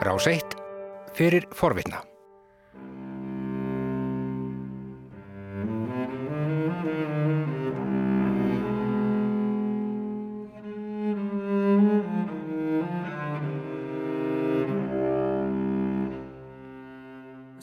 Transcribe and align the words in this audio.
Rás 0.00 0.24
1 0.26 0.54
fyrir 1.12 1.44
forvitna. 1.52 1.98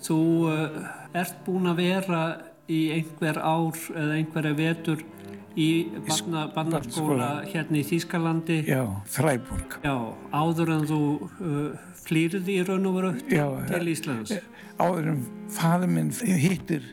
Þú 0.05 0.19
uh, 0.45 0.77
ert 1.17 1.41
búin 1.41 1.65
að 1.65 1.81
vera 1.81 2.21
í 2.69 2.83
einhver 2.99 3.41
ár 3.41 3.73
eða 3.97 4.13
einhverja 4.19 4.53
vetur 4.61 5.01
í 5.57 5.69
barnaskóla 6.53 7.29
hérna 7.49 7.79
í 7.79 7.85
Þýskalandi. 7.87 8.59
Já, 8.69 8.83
Freiburg. 9.09 9.79
Já, 9.83 9.95
áður 10.31 10.73
en 10.75 10.85
þú 10.89 10.99
uh, 11.17 11.87
flýrði 12.03 12.59
í 12.59 12.65
raun 12.67 12.85
og 12.89 12.99
veru 12.99 13.13
til 13.25 13.91
Íslands. 13.91 14.35
Eh, 14.37 14.45
áður 14.77 15.13
en 15.15 15.23
faður 15.53 15.93
minn 15.95 16.13
hittir 16.13 16.85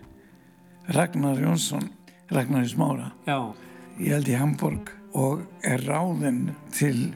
Ragnar 0.97 1.41
Jónsson, 1.41 1.91
Ragnar 2.33 2.65
í 2.65 2.73
Smára. 2.73 3.13
Já. 3.29 3.53
Ég 4.01 4.17
held 4.17 4.33
í 4.33 4.39
Hamburg 4.41 4.95
og 5.15 5.45
er 5.63 5.85
ráðinn 5.87 6.55
til 6.75 7.13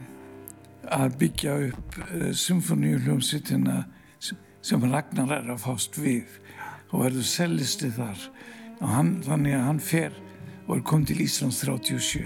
að 0.89 1.17
byggja 1.21 1.57
upp 1.69 1.99
uh, 2.05 2.29
symfóníuljómsittina 2.33 3.83
sem 4.61 4.85
Ragnar 4.91 5.33
er 5.39 5.51
að 5.53 5.63
fást 5.63 5.97
við 5.97 6.39
og 6.89 7.05
verður 7.05 7.27
sellisti 7.27 7.89
þar 7.93 8.23
og 8.79 8.89
hann, 8.91 9.11
þannig 9.25 9.55
að 9.55 9.65
hann 9.67 9.81
fer 9.83 10.17
og 10.69 10.83
kom 10.85 11.05
til 11.05 11.23
Íslands 11.25 11.63
37 11.65 12.21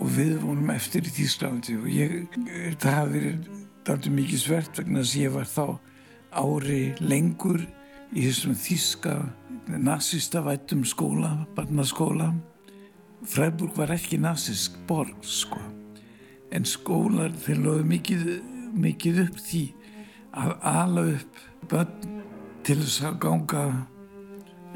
og 0.00 0.12
við 0.14 0.36
vonum 0.40 0.70
eftir 0.72 1.04
í 1.04 1.12
Þýsklandi 1.12 1.74
og 1.76 1.88
ég, 1.92 2.14
það 2.80 2.94
hafi 2.96 3.12
verið 3.16 3.48
daldur 3.84 4.14
mikið 4.14 4.42
svert 4.44 4.78
vegna 4.78 5.02
þess 5.02 5.16
að 5.16 5.24
ég 5.24 5.34
var 5.34 5.50
þá 5.50 5.66
ári 6.40 6.80
lengur 7.02 7.64
í 8.14 8.24
þessum 8.24 8.54
þýska 8.56 9.16
nazista 9.80 10.42
vættum 10.42 10.84
skóla, 10.88 11.46
barnaskóla. 11.54 12.30
Freiburg 13.26 13.76
var 13.76 13.92
ekki 13.94 14.18
nazist 14.18 14.78
borg 14.88 15.20
sko. 15.26 15.60
En 16.50 16.66
skólar 16.66 17.34
þeir 17.44 17.60
loði 17.66 17.86
mikið, 17.90 18.24
mikið 18.74 19.24
upp 19.26 19.42
því 19.44 19.64
að 20.40 20.54
ala 20.72 21.06
upp 21.16 21.42
börn 21.70 22.22
til 22.66 22.78
þess 22.80 23.02
að 23.06 23.20
ganga 23.26 23.64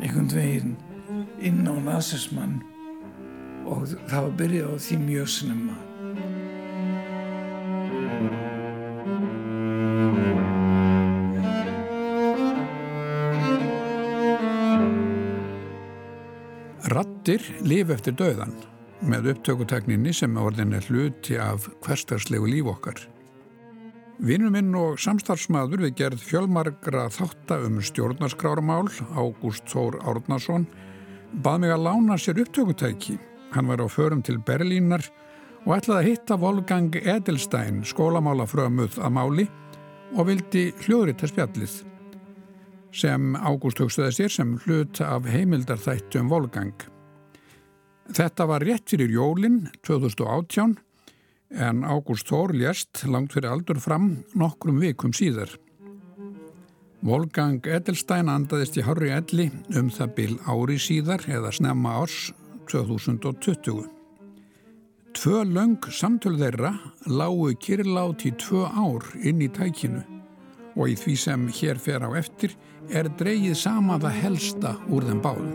einhvern 0.02 0.30
veginn 0.34 0.76
inn 1.40 1.64
á 1.66 1.74
nazismann 1.74 2.60
og 3.64 3.88
það 4.06 4.20
var 4.26 4.36
byrjað 4.38 4.70
á 4.70 4.76
því 4.86 4.98
mjög 5.06 5.28
snemma. 5.38 5.76
Rattir 16.94 17.42
lifi 17.64 17.94
eftir 17.96 18.14
döðan 18.20 18.52
með 19.04 19.32
upptökutekninni 19.32 20.12
sem 20.14 20.36
orðin 20.38 20.76
er 20.76 20.84
hluti 20.88 21.38
af 21.40 21.66
hverstarslegu 21.84 22.46
líf 22.48 22.68
okkar. 22.70 23.00
Vinnum 24.24 24.54
minn 24.54 24.76
og 24.78 25.00
samstarfsmaður 25.02 25.82
við 25.84 25.96
gerð 25.98 26.22
fjölmargra 26.22 27.08
þátta 27.10 27.58
um 27.66 27.80
stjórnarskráramál, 27.82 28.86
Ágúst 29.16 29.66
Þór 29.72 29.98
Árnason, 30.06 30.68
bað 31.42 31.60
mig 31.64 31.72
að 31.74 31.84
lána 31.86 32.18
sér 32.20 32.42
upptökutæki. 32.44 33.18
Hann 33.54 33.66
var 33.70 33.82
á 33.82 33.88
förum 33.90 34.22
til 34.22 34.38
Berlínar 34.38 35.02
og 35.64 35.76
ætlaði 35.78 35.98
að 36.00 36.08
hitta 36.08 36.38
Wolfgang 36.38 36.96
Edelstein, 37.00 37.82
skólamálafrömuð 37.86 39.00
að 39.00 39.14
máli 39.16 39.48
og 40.14 40.28
vildi 40.28 40.68
hljóðrita 40.84 41.30
spjallið 41.30 41.82
sem 42.94 43.34
Ágúst 43.34 43.80
hugstuði 43.82 44.12
sér 44.14 44.30
sem 44.30 44.52
hlut 44.64 45.00
af 45.02 45.26
heimildarþættu 45.26 46.20
um 46.22 46.30
Wolfgang. 46.30 46.74
Þetta 48.14 48.46
var 48.46 48.62
rétt 48.62 48.92
fyrir 48.92 49.10
jólinn 49.10 49.64
2018 49.82 50.76
en 51.54 51.82
Ágúst 51.82 52.30
Þór 52.30 52.54
lést 52.54 53.02
langt 53.10 53.34
fyrir 53.34 53.50
aldur 53.50 53.80
fram 53.82 54.24
nokkrum 54.38 54.78
vikum 54.82 55.14
síðar. 55.16 55.50
Volgang 57.04 57.60
Edelstein 57.68 58.30
andaðist 58.32 58.78
í 58.80 58.82
Harri 58.86 59.10
Elli 59.12 59.50
um 59.76 59.90
það 59.92 60.12
bil 60.16 60.36
ári 60.48 60.78
síðar 60.80 61.20
eða 61.28 61.50
snemma 61.52 61.98
árs 62.00 62.30
2020. 62.72 63.82
Tvö 65.12 65.42
löng 65.44 65.84
samtöl 65.92 66.38
þeirra 66.40 66.72
lágu 67.04 67.50
kyrlátt 67.60 68.24
í 68.24 68.32
tvö 68.40 68.64
ár 68.72 69.04
inn 69.20 69.44
í 69.44 69.50
tækinu 69.52 70.00
og 70.72 70.94
í 70.94 70.96
því 70.96 71.18
sem 71.26 71.44
hér 71.60 71.76
fer 71.76 72.08
á 72.08 72.10
eftir 72.16 72.56
er 72.88 73.12
dreyið 73.20 73.52
sama 73.66 74.00
það 74.00 74.20
helsta 74.22 74.72
úr 74.88 75.04
þeim 75.04 75.20
báðum. 75.28 75.52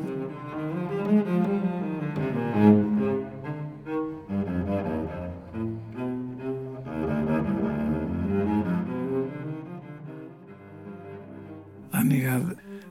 Þannig 12.09 12.29
að 12.33 12.45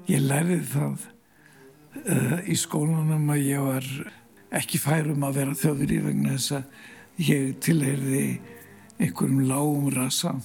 ég 0.07 0.21
lærið 0.23 0.61
það 0.71 1.07
uh, 2.07 2.37
í 2.47 2.55
skólanum 2.55 3.33
að 3.35 3.41
ég 3.49 3.65
var 3.67 3.89
ekki 4.55 4.79
færum 4.79 5.27
að 5.27 5.41
vera 5.41 5.57
þjóður 5.59 5.95
í 5.97 5.99
vegna 6.05 6.37
þess 6.37 6.55
að 6.55 7.25
ég 7.27 7.49
tilherði 7.67 8.23
einhverjum 9.03 9.43
lágum 9.51 9.91
rasa 9.97 10.37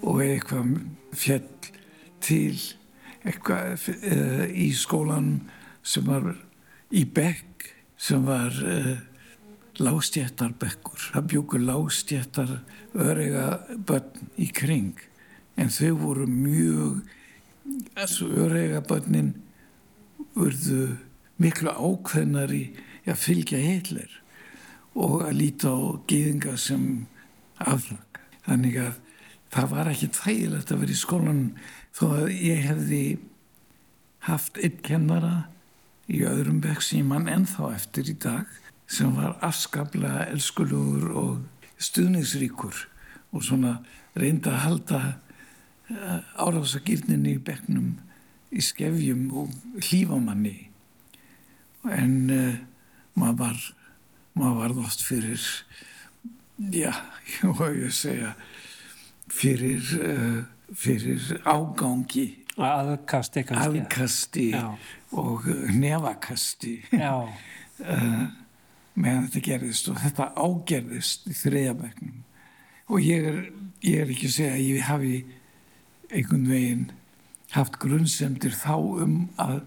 og 0.00 0.24
eitthvað 0.24 0.72
fjell 1.12 1.68
til 2.24 2.56
eitthvað 3.28 3.86
uh, 3.92 4.48
í 4.48 4.72
skólanum 4.72 5.42
sem 5.84 6.08
var 6.08 6.32
í 6.88 7.04
bekk 7.04 7.74
sem 8.00 8.24
var 8.24 8.56
uh, 8.56 8.94
lástjættarbekkur. 9.84 11.10
Það 11.12 11.32
bjókur 11.36 11.68
lástjættar 11.68 12.60
öryga 12.96 13.50
börn 13.76 14.30
í 14.40 14.48
kring 14.48 15.10
en 15.60 15.68
þau 15.68 15.98
voru 16.06 16.32
mjög 16.40 17.02
börnin 18.88 19.34
urðu 20.38 20.96
miklu 21.42 21.72
ákveðnar 21.72 22.52
í 22.54 22.64
að 23.06 23.22
fylgja 23.22 23.60
heilir 23.60 24.18
og 24.94 25.22
að 25.26 25.38
líta 25.38 25.72
á 25.72 25.80
gýðinga 26.08 26.56
sem 26.60 27.06
aflag. 27.58 28.20
Þannig 28.46 28.78
að 28.82 28.98
það 29.52 29.70
var 29.72 29.90
ekki 29.92 30.10
þægilegt 30.16 30.72
að 30.72 30.82
vera 30.82 30.94
í 30.94 31.00
skólan 31.00 31.42
þó 31.94 32.04
að 32.08 32.28
ég 32.36 32.62
hefði 32.66 33.02
haft 34.26 34.58
einn 34.62 34.78
kennara 34.84 35.34
í 36.10 36.22
öðrum 36.26 36.60
bekk 36.62 36.84
sem 36.84 37.08
mann 37.08 37.30
ennþá 37.30 37.72
eftir 37.76 38.10
í 38.10 38.16
dag 38.22 38.48
sem 38.90 39.12
var 39.16 39.38
afskaplega 39.44 40.26
elskulegur 40.32 41.12
og 41.16 41.72
stuðningsríkur 41.82 42.86
og 43.32 43.44
svona 43.46 43.78
reynda 44.18 44.52
að 44.52 44.62
halda 44.66 45.00
árásagirninni 46.40 47.36
í 47.36 47.42
bekknum 47.42 47.94
í 48.52 48.62
skefjum 48.64 49.28
og 49.42 49.54
hlífamanni 49.80 50.56
en 51.90 52.16
uh, 52.30 52.58
maður 53.18 53.38
var 53.42 53.62
maður 54.38 54.58
var 54.58 54.76
þótt 54.80 55.06
fyrir 55.06 55.46
já, 56.72 56.92
ég 57.82 57.96
segja 57.96 58.34
fyrir 59.32 59.82
uh, 59.98 60.38
fyrir 60.72 61.40
ágangi. 61.44 62.28
Aðkasti 62.56 63.42
kannski. 63.48 63.80
Aðkasti 63.80 64.46
já. 64.52 64.66
og 65.16 65.46
nefakasti 65.72 66.74
uh, 66.92 67.30
meðan 69.00 69.28
þetta 69.28 69.44
gerðist 69.46 69.88
og 69.88 70.00
þetta 70.02 70.28
ágerðist 70.36 71.30
í 71.32 71.36
þriðabæknum 71.36 72.18
og 72.92 73.00
ég 73.00 73.28
er, 73.30 73.38
ég 73.80 74.02
er 74.02 74.12
ekki 74.12 74.28
að 74.28 74.34
segja 74.36 74.56
að 74.58 74.66
ég 74.66 74.84
hafi 74.84 75.14
einhvern 76.12 76.48
veginn 76.50 76.90
haft 77.52 77.78
grunnsemdir 77.82 78.54
þá 78.56 78.76
um 79.04 79.16
að 79.40 79.62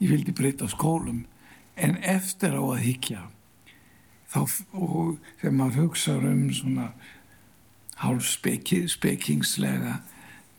ég 0.00 0.12
vildi 0.12 0.34
breyta 0.36 0.68
skólum. 0.68 1.24
En 1.76 1.96
eftir 2.04 2.56
á 2.56 2.62
að 2.62 2.84
higgja 2.84 3.26
þá 4.32 4.40
og 4.72 5.18
þegar 5.40 5.56
maður 5.56 5.82
hugsa 5.84 6.16
um 6.20 6.46
svona 6.54 6.90
hálf 8.00 8.28
spekingslega 8.28 10.00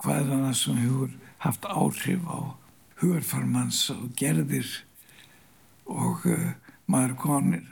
hvað 0.01 0.21
er 0.21 0.29
það 0.31 0.53
sem 0.57 0.79
hefur 0.81 1.17
haft 1.43 1.65
áhrif 1.69 2.23
á 2.25 2.39
hugarfarmans 3.01 3.81
og 3.93 4.13
gerðir 4.17 4.69
og 5.87 6.25
uh, 6.25 6.53
maður 6.89 7.17
konir 7.21 7.67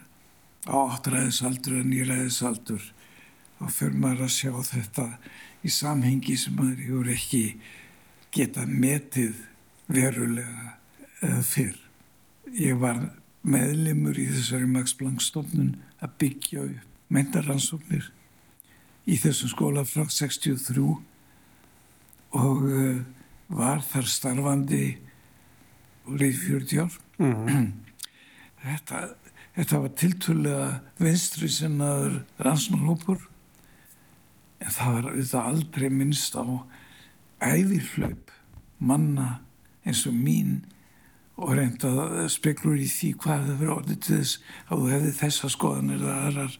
á 0.69 0.75
áttræðisaldur 0.97 1.79
og 1.81 1.89
nýræðisaldur 1.89 2.85
þá 3.57 3.65
fyrir 3.71 3.97
maður 4.01 4.27
að 4.27 4.35
sjá 4.35 4.53
þetta 4.69 5.07
í 5.65 5.71
samhengi 5.73 6.37
sem 6.37 6.55
maður 6.57 6.83
hefur 6.85 7.11
ekki 7.15 7.43
geta 8.35 8.65
metið 8.69 9.39
verulega 9.91 10.75
uh, 11.25 11.41
fyrr. 11.45 11.77
Ég 12.55 12.77
var 12.81 12.99
meðlimur 13.45 14.17
í 14.17 14.27
þessari 14.31 14.69
Max 14.69 14.95
Planck 14.97 15.23
stofnun 15.23 15.75
að 16.03 16.15
byggja 16.21 16.67
upp 16.67 16.91
mentaransóknir 17.13 18.09
í 19.05 19.17
þessum 19.21 19.51
skóla 19.51 19.83
frá 19.85 20.07
63 20.09 20.85
og 22.35 22.63
uh, 22.65 23.01
var 23.47 23.83
þar 23.85 24.09
starfandi 24.09 24.85
og 26.05 26.17
leið 26.21 26.41
40 26.47 26.81
ár. 26.85 26.97
Mm. 27.21 27.69
Þetta, 28.65 28.99
þetta 29.55 29.79
var 29.83 29.91
tiltvölega 30.01 30.69
vinstri 31.01 31.49
sinnaður 31.53 32.19
rannsmálhópur 32.41 33.21
en 34.65 34.73
það 34.73 34.95
var 34.97 35.09
auðvitað 35.11 35.49
aldrei 35.51 35.89
minnst 35.93 36.37
á 36.37 36.45
æðirhlaup 37.45 38.33
manna 38.79 39.29
eins 39.85 40.05
og 40.09 40.15
mín 40.17 40.63
og 41.35 41.55
reynda 41.57 42.27
speklur 42.31 42.79
í 42.79 42.87
því 42.89 43.11
hvað 43.21 43.49
það 43.49 43.59
verið 43.61 43.75
orðið 43.75 44.03
til 44.05 44.19
þess 44.19 44.37
að 44.65 44.83
þú 44.83 44.91
hefði 44.93 45.15
þessa 45.19 45.51
skoðanir 45.51 46.05
eða 46.05 46.19
aðrar 46.29 46.59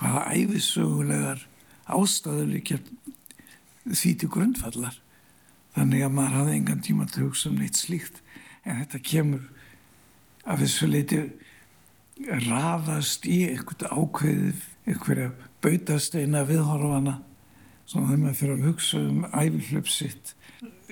hvaða 0.00 0.26
æfisögulegar 0.36 1.46
ástæðuleikja 1.92 2.78
því 3.88 4.12
til 4.20 4.30
grundfallar 4.32 4.98
þannig 5.76 6.04
að 6.04 6.14
maður 6.16 6.38
hafði 6.38 6.58
engan 6.58 6.84
tíma 6.84 7.06
til 7.08 7.22
að 7.22 7.28
hugsa 7.30 7.50
um 7.50 7.58
neitt 7.60 7.80
slíkt. 7.80 8.20
En 8.62 8.82
þetta 8.82 9.00
kemur 9.08 9.48
af 10.44 10.60
þessu 10.60 10.88
leiti 10.90 11.22
raðast 12.46 13.26
í 13.26 13.38
eitthvað 13.48 13.96
ákveðið 13.96 14.66
einhverja 14.92 15.30
bautasteina 15.64 16.44
viðhorfana 16.46 17.16
svona 17.92 18.08
þegar 18.08 18.22
maður 18.22 18.38
fyrir 18.40 18.54
að 18.56 18.68
hugsa 18.70 19.02
um 19.02 19.26
æfirhlaup 19.28 19.90
sitt 19.92 20.32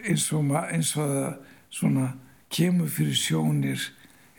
eins 0.01 0.27
og, 0.37 0.53
eins 0.71 0.93
og 0.97 1.15
það 1.15 1.31
svona 1.71 2.11
kemur 2.51 2.91
fyrir 2.91 3.17
sjónir 3.17 3.87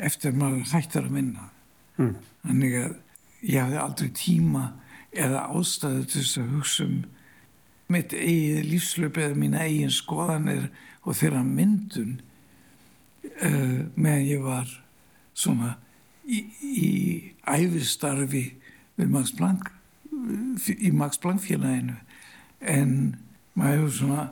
eftir 0.02 0.36
maður 0.36 0.68
hættar 0.74 1.08
að 1.08 1.16
minna 1.16 1.48
mm. 1.98 2.14
þannig 2.46 2.78
að 2.82 2.94
ég 3.42 3.64
hafði 3.64 3.82
aldrei 3.82 4.14
tíma 4.18 4.66
eða 5.12 5.48
ástæðu 5.52 6.06
til 6.08 6.22
þess 6.24 6.40
að 6.42 6.54
hugsa 6.56 6.88
um 6.88 7.00
mitt 7.92 8.14
eigið 8.16 8.68
lífslöp 8.70 9.20
eða 9.20 9.38
mín 9.40 9.58
eigin 9.60 9.92
skoðanir 9.92 10.70
og 11.02 11.18
þeirra 11.20 11.42
myndun 11.44 12.20
uh, 13.44 13.82
meðan 13.96 14.28
ég 14.30 14.46
var 14.46 14.70
svona 15.34 15.76
í, 16.24 16.46
í 16.62 16.90
æfistarfi 17.48 18.46
við 19.00 19.12
Max 19.12 19.34
Planck 19.36 19.72
í 20.78 20.92
Max 20.96 21.20
Planck 21.22 21.44
félaginu 21.44 21.98
en 22.62 22.96
maður 23.58 23.78
hefur 23.78 23.94
svona 23.98 24.26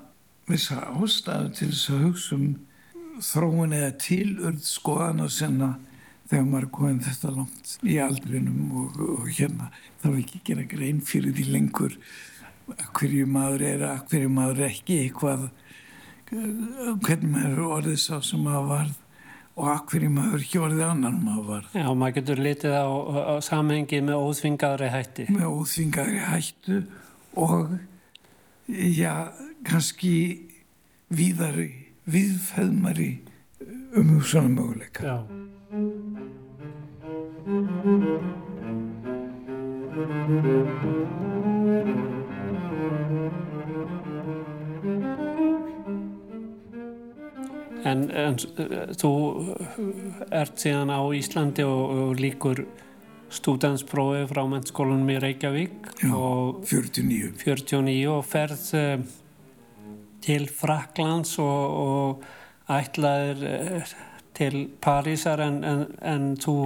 vissa 0.49 0.79
ástæðu 0.93 1.53
til 1.57 1.69
þess 1.73 1.93
að 1.93 2.03
hugsa 2.07 2.35
um 2.37 2.49
þróun 3.19 3.75
eða 3.75 3.91
tilurð 3.99 4.63
skoðana 4.65 5.27
senna 5.33 5.73
þegar 6.29 6.49
maður 6.49 6.69
komið 6.77 7.07
þetta 7.09 7.33
langt 7.35 7.75
í 7.83 7.97
aldrinum 8.03 8.75
og, 8.83 8.99
og 9.17 9.29
hérna 9.33 9.69
er 10.03 10.19
ekki 10.21 10.39
að 10.39 10.45
gera 10.49 10.67
grein 10.69 11.01
fyrir 11.05 11.35
því 11.35 11.47
lengur 11.55 11.97
hverju 12.97 13.25
maður 13.29 13.65
er 13.65 13.85
að 13.89 14.01
hverju 14.11 14.31
maður 14.31 14.63
er 14.63 14.69
ekki 14.69 14.99
hvað 15.17 15.49
hvernig 16.29 17.29
maður 17.33 17.53
er 17.53 17.69
orðið 17.79 18.01
sá 18.03 18.19
sem 18.25 18.41
maður 18.45 18.67
varð 18.69 18.97
og 19.59 19.69
að 19.73 19.79
hverju 19.91 20.09
maður 20.15 20.43
ekki 20.45 20.59
orðið 20.63 20.83
annan 20.85 21.15
maður 21.25 21.47
varð. 21.49 21.71
Já, 21.75 21.87
maður 21.91 22.15
getur 22.19 22.41
litið 22.45 22.75
á, 22.79 22.87
á 22.87 23.35
samhengi 23.43 24.01
með 24.05 24.25
óþvingaðri 24.27 24.91
hætti. 24.93 25.25
Með 25.35 25.47
óþvingaðri 25.49 26.21
hættu 26.29 26.77
og 27.35 27.73
já, 28.69 29.33
kannski 29.65 30.45
víðari 31.09 31.69
viðfæðmari 32.09 33.11
um 33.97 34.21
svona 34.21 34.49
möguleika. 34.53 35.03
Já. 35.03 35.17
En, 47.89 48.09
en 48.11 48.35
þú 48.99 49.11
ert 50.29 50.59
síðan 50.61 50.91
á 50.93 51.01
Íslandi 51.15 51.65
og, 51.65 51.83
og 51.89 52.19
líkur 52.21 52.65
stúdansprófi 53.33 54.25
frá 54.31 54.43
mennskólanum 54.49 55.09
í 55.13 55.17
Reykjavík 55.21 55.89
Já, 56.01 56.13
49 56.13 57.33
49 57.43 57.95
og 58.11 58.21
ferð 58.27 58.67
uh, 58.79 59.07
til 60.25 60.49
Fraklands 60.51 61.37
og, 61.43 61.79
og 61.85 62.73
ætlaðir 62.73 63.43
uh, 63.49 63.97
til 64.39 64.61
Parísar 64.81 65.43
en, 65.43 65.63
en, 65.67 65.85
en 66.01 66.29
þú 66.39 66.57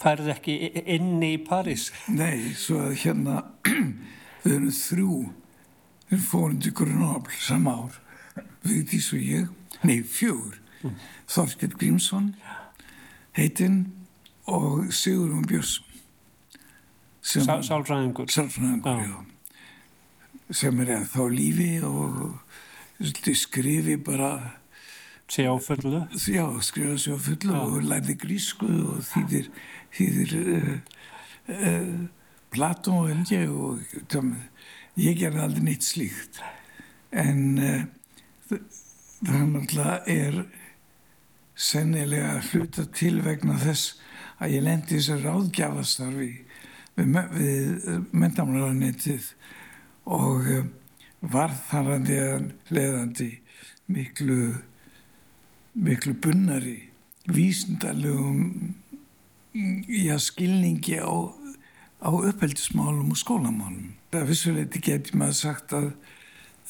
færð 0.00 0.30
ekki 0.34 0.54
inni 0.96 1.34
í 1.36 1.40
París. 1.44 1.88
Nei, 2.12 2.52
svo 2.58 2.80
að 2.88 2.98
hérna 3.04 3.40
við 4.44 4.56
erum 4.56 4.74
þrjú 4.74 5.18
við 6.10 6.24
fórum 6.28 6.60
til 6.62 6.74
Grunabl 6.76 7.38
sama 7.40 7.76
ár. 7.84 8.00
Við 8.64 8.88
því 8.90 9.00
svo 9.04 9.20
ég 9.20 9.84
nei, 9.84 10.00
fjögur. 10.02 10.58
Mm. 10.84 10.96
Þorkir 11.30 11.76
Grímsson 11.78 12.32
heitinn 13.36 13.84
og 14.46 14.92
Sigurðun 14.92 15.46
Björnsson 15.48 15.84
Sálfræðingur 17.64 18.28
Sálfræðingur, 18.28 19.00
já. 19.00 19.24
sem 20.50 20.80
er 20.84 21.06
þá 21.08 21.22
lífi 21.32 21.70
og 21.84 22.34
skrifi 23.34 23.96
bara 23.96 24.34
sé 25.28 25.46
á 25.48 25.56
fullu 25.56 26.04
já, 26.12 26.44
skrifa 26.60 26.98
sé 27.00 27.14
á 27.16 27.18
fullu 27.18 27.54
já. 27.54 27.62
og 27.62 27.88
lærði 27.88 28.18
grísku 28.20 28.68
og 28.68 29.00
þýðir 29.08 29.48
þýðir 29.96 30.36
uh, 30.42 30.74
uh, 31.48 31.94
Platón 32.54 33.00
og 33.00 33.08
Helge 33.08 33.40
og 33.48 33.80
tjá, 34.12 34.20
ég 35.00 35.16
gerði 35.18 35.40
aldrei 35.42 35.64
neitt 35.70 35.88
slíkt 35.88 36.42
en 37.10 37.58
uh, 37.58 37.82
það 39.24 39.48
náttúrulega 39.54 39.98
er 40.06 40.44
sennilega 41.54 42.40
hluta 42.50 42.84
til 42.92 43.22
vegna 43.24 43.56
þess 43.62 43.94
að 44.40 44.56
ég 44.56 44.66
lendi 44.66 44.98
þessar 44.98 45.24
ráðgjafastarfi 45.24 46.30
við, 46.96 47.18
við 47.34 48.04
mentamlæðarnettið 48.12 49.30
og 50.04 50.48
eh, 50.50 50.68
var 51.34 51.54
þar 51.70 51.96
að 51.96 52.14
leðandi 52.74 53.30
miklu 53.90 54.54
miklu 55.74 56.14
bunnari 56.14 56.76
vísindalögum 57.26 58.74
í 59.54 60.06
að 60.12 60.22
skilningi 60.22 61.00
á, 61.02 61.10
á 62.02 62.10
uppeldismálum 62.10 63.10
og 63.14 63.18
skólamálum. 63.18 63.94
Það 64.14 64.28
vissuleiti 64.30 64.82
getur 64.82 65.18
maður 65.18 65.38
sagt 65.40 65.74
að 65.74 65.88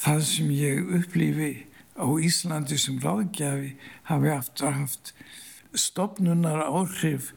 það 0.01 0.23
sem 0.31 0.53
ég 0.57 0.93
upplifi 1.01 1.53
á 2.01 2.07
Íslandi 2.29 2.79
sem 2.81 3.01
ráðgjafi 3.03 3.75
hafi 4.09 4.33
aftur 4.33 4.79
haft 4.79 5.13
stopnunar 5.75 6.65
áhrif 6.65 7.33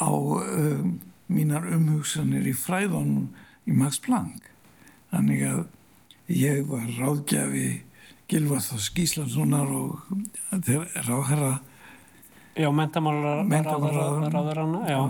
á 0.00 0.10
um, 0.10 0.96
mínar 1.30 1.68
umhugsanir 1.68 2.48
í 2.48 2.54
fræðunum 2.56 3.28
í 3.68 3.76
Max 3.76 4.00
Planck. 4.02 4.48
Þannig 5.12 5.44
að 5.46 5.62
ég 6.30 6.64
var 6.70 6.86
ráðgjafi 6.98 7.68
Gilvar 8.30 8.62
Þós 8.62 8.88
Gíslasonar 8.94 9.70
og 9.74 10.06
ráðherra 10.50 11.58
Já, 12.58 12.68
mentamálar 12.74 13.46
ráðherrana 13.46 14.80
Já, 14.90 15.00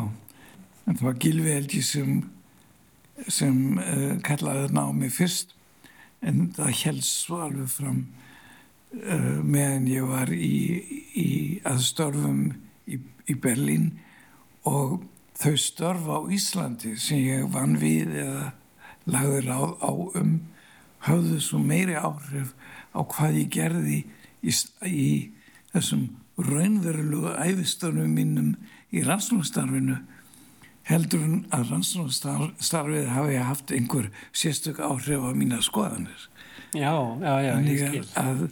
en 0.86 0.96
það 0.96 1.06
var 1.06 1.18
Gilvi 1.20 1.52
Helgi 1.56 1.82
sem 1.84 2.20
sem 3.28 3.56
uh, 3.76 4.14
kallaði 4.24 4.70
námi 4.72 5.10
fyrst. 5.12 5.54
En 6.24 6.50
það 6.56 6.72
helst 6.82 7.24
svo 7.24 7.40
alveg 7.46 7.68
fram 7.72 8.00
uh, 8.96 9.40
meðan 9.44 9.88
ég 9.90 10.08
var 10.08 10.32
í, 10.32 10.80
í 11.16 11.28
aðstörfum 11.68 12.42
í, 12.88 13.00
í 13.00 13.36
Berlín 13.40 13.90
og 14.68 15.02
þau 15.40 15.56
störf 15.56 16.08
á 16.10 16.18
Íslandi 16.32 16.96
sem 17.00 17.22
ég 17.24 17.50
vann 17.52 17.78
við 17.80 18.16
eða 18.24 18.50
lagði 19.10 19.42
ráð 19.46 19.76
á 19.80 19.92
um 20.20 20.32
hafðu 21.06 21.40
svo 21.40 21.60
meiri 21.64 21.96
áhrif 21.96 22.52
á 22.92 23.00
hvað 23.00 23.38
ég 23.40 23.52
gerði 23.54 24.00
í, 24.44 24.52
í 24.84 25.10
þessum 25.72 26.08
raunverulega 26.40 27.36
æfistöfnum 27.46 28.12
mínum 28.16 28.54
í 28.92 29.04
rannsóknstarfinu 29.06 30.00
heldur 30.90 31.24
en 31.24 31.40
að 31.54 31.72
rannsóknstarfið 31.74 33.08
hafi 33.14 33.40
haft 33.40 33.72
einhver 33.74 34.10
sérstök 34.32 34.80
áhrif 34.82 35.22
á 35.22 35.30
mína 35.36 35.60
skoðanir. 35.62 36.28
Já, 36.74 36.94
já, 37.20 37.34
já, 37.44 37.52
ég 37.66 37.82
skil. 37.84 38.06
Að, 38.18 38.44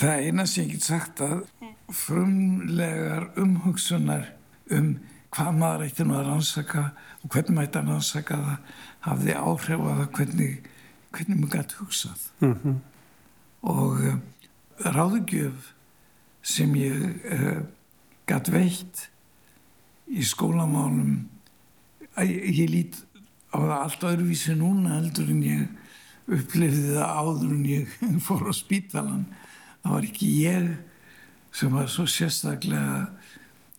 það 0.00 0.26
eina 0.26 0.46
sem 0.46 0.66
ég 0.66 0.76
get 0.76 0.86
sagt 0.86 1.22
að 1.24 1.42
frumlegar 1.90 3.30
umhugsunar 3.40 4.30
um 4.76 4.92
hvað 5.30 5.58
maður 5.60 5.86
ætti 5.86 6.06
nú 6.06 6.16
að 6.18 6.28
rannsaka 6.28 6.84
og 7.20 7.30
hvernig 7.30 7.56
maður 7.56 7.68
ætti 7.68 7.80
að 7.80 7.90
rannsaka 7.92 8.38
það 8.44 8.78
hafði 9.06 9.36
áhrif 9.40 9.84
á 9.84 9.90
það 9.90 10.06
hvernig, 10.16 10.70
hvernig 11.14 11.40
maður 11.40 11.56
gæti 11.56 11.78
hugsað. 11.80 12.24
Mm 12.40 12.54
-hmm. 12.62 12.78
Og 13.60 14.00
uh, 14.00 14.16
ráðugjöf 14.96 15.74
sem 16.42 16.74
ég 16.74 16.96
uh, 16.96 17.32
eh, 17.32 17.62
gæti 18.26 18.52
veitt 18.52 19.10
í 20.08 20.24
skólamálum 20.24 21.28
ég, 22.18 22.58
ég 22.58 22.70
lít 22.70 22.96
á 23.52 23.58
það 23.58 23.76
allt 23.76 24.02
öðruvísi 24.02 24.54
núna 24.58 24.96
heldur 24.98 25.30
en 25.30 25.42
ég 25.42 25.68
upplifði 26.30 26.94
það 26.94 27.18
áður 27.20 27.52
en 27.54 27.64
ég 27.66 27.96
fór 28.26 28.48
á 28.50 28.52
spítalan 28.54 29.26
það 29.82 29.92
var 29.92 30.08
ekki 30.08 30.30
ég 30.44 30.70
sem 31.52 31.72
var 31.74 31.90
svo 31.90 32.06
sérstaklega 32.06 33.10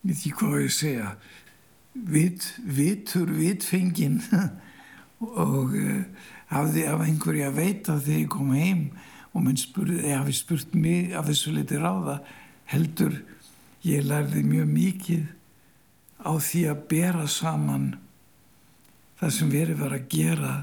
veit 0.02 0.18
ekki 0.18 0.34
hvað 0.40 0.66
ég 0.66 0.76
segja 0.76 1.14
vit, 1.94 2.48
vitur 2.64 3.32
vitfengin 3.36 4.20
og 5.22 5.76
uh, 5.78 6.04
hafði 6.52 6.86
af 6.90 7.04
einhverja 7.06 7.52
að 7.52 7.60
veita 7.60 8.00
þegar 8.00 8.24
ég 8.24 8.32
kom 8.32 8.54
heim 8.56 8.86
og 9.32 9.46
menn 9.46 9.60
spurði, 9.60 10.02
ég 10.10 10.18
hafi 10.20 10.36
spurt 10.36 10.74
mig 10.76 11.14
af 11.16 11.30
þessu 11.30 11.54
liti 11.56 11.80
ráða 11.80 12.20
heldur 12.72 13.22
ég 13.86 14.04
lærði 14.06 14.44
mjög 14.48 14.72
mikið 14.72 15.30
á 16.22 16.32
því 16.38 16.66
að 16.72 16.84
bera 16.92 17.28
saman 17.30 17.88
það 19.22 19.34
sem 19.38 19.54
verið 19.54 19.82
var 19.82 19.96
að 19.96 20.10
gera 20.12 20.54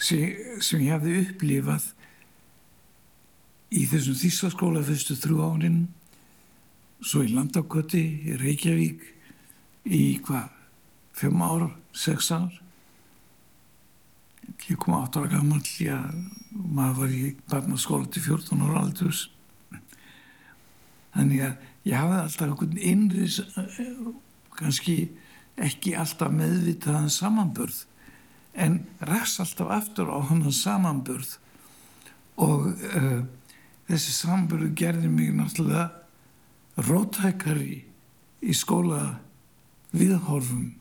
sem, 0.00 0.34
sem 0.64 0.82
ég 0.84 0.94
hafði 0.96 1.22
upplifað 1.22 1.92
í 3.68 3.84
þessum 3.88 4.16
þýstaskóla 4.16 4.82
fyrstu 4.86 5.16
þrjú 5.18 5.40
árin 5.44 5.80
svo 7.04 7.22
í 7.22 7.32
Landakoti 7.32 8.02
í 8.28 8.36
Reykjavík 8.38 9.04
í 9.88 10.02
hvað, 10.24 10.48
fimm 11.16 11.42
ár, 11.44 11.68
sex 11.94 12.32
ár? 12.34 12.50
Ég 14.68 14.78
kom 14.80 14.96
átt 14.98 15.16
ára 15.16 15.30
gammal 15.30 15.62
já, 15.78 15.98
maður 16.50 17.02
var 17.02 17.14
í 17.14 17.34
barnaskóla 17.48 18.08
til 18.12 18.24
14 18.24 18.64
ára 18.64 18.82
aldurs. 18.82 19.28
Þannig 21.14 21.44
að 21.46 21.68
ég 21.88 21.96
hafði 21.96 22.18
alltaf 22.22 22.46
einhvern 22.48 22.80
innris 22.90 23.38
kannski 24.58 24.96
ekki 25.58 25.94
alltaf 25.98 26.32
meðvitaðan 26.34 27.12
samanburð 27.12 27.84
en 28.58 28.80
ræðs 29.04 29.38
alltaf 29.42 29.70
aftur 29.74 30.10
á 30.10 30.18
hann 30.30 30.44
samanburð. 30.54 31.36
Og 32.38 32.68
uh, 32.70 33.22
þessi 33.88 34.14
samburðu 34.14 34.72
gerði 34.78 35.10
mig 35.10 35.32
náttúrulega 35.34 35.88
rótækari 36.78 37.80
í 38.44 38.54
skóla 38.54 39.18
viðhorfum 39.90 40.74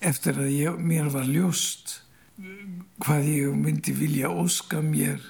eftir 0.00 0.38
að 0.40 0.52
ég, 0.54 0.78
mér 0.78 1.10
var 1.12 1.26
ljóst 1.28 2.00
hvað 3.00 3.26
ég 3.28 3.56
myndi 3.56 3.92
vilja 3.96 4.30
óska 4.32 4.80
mér 4.84 5.20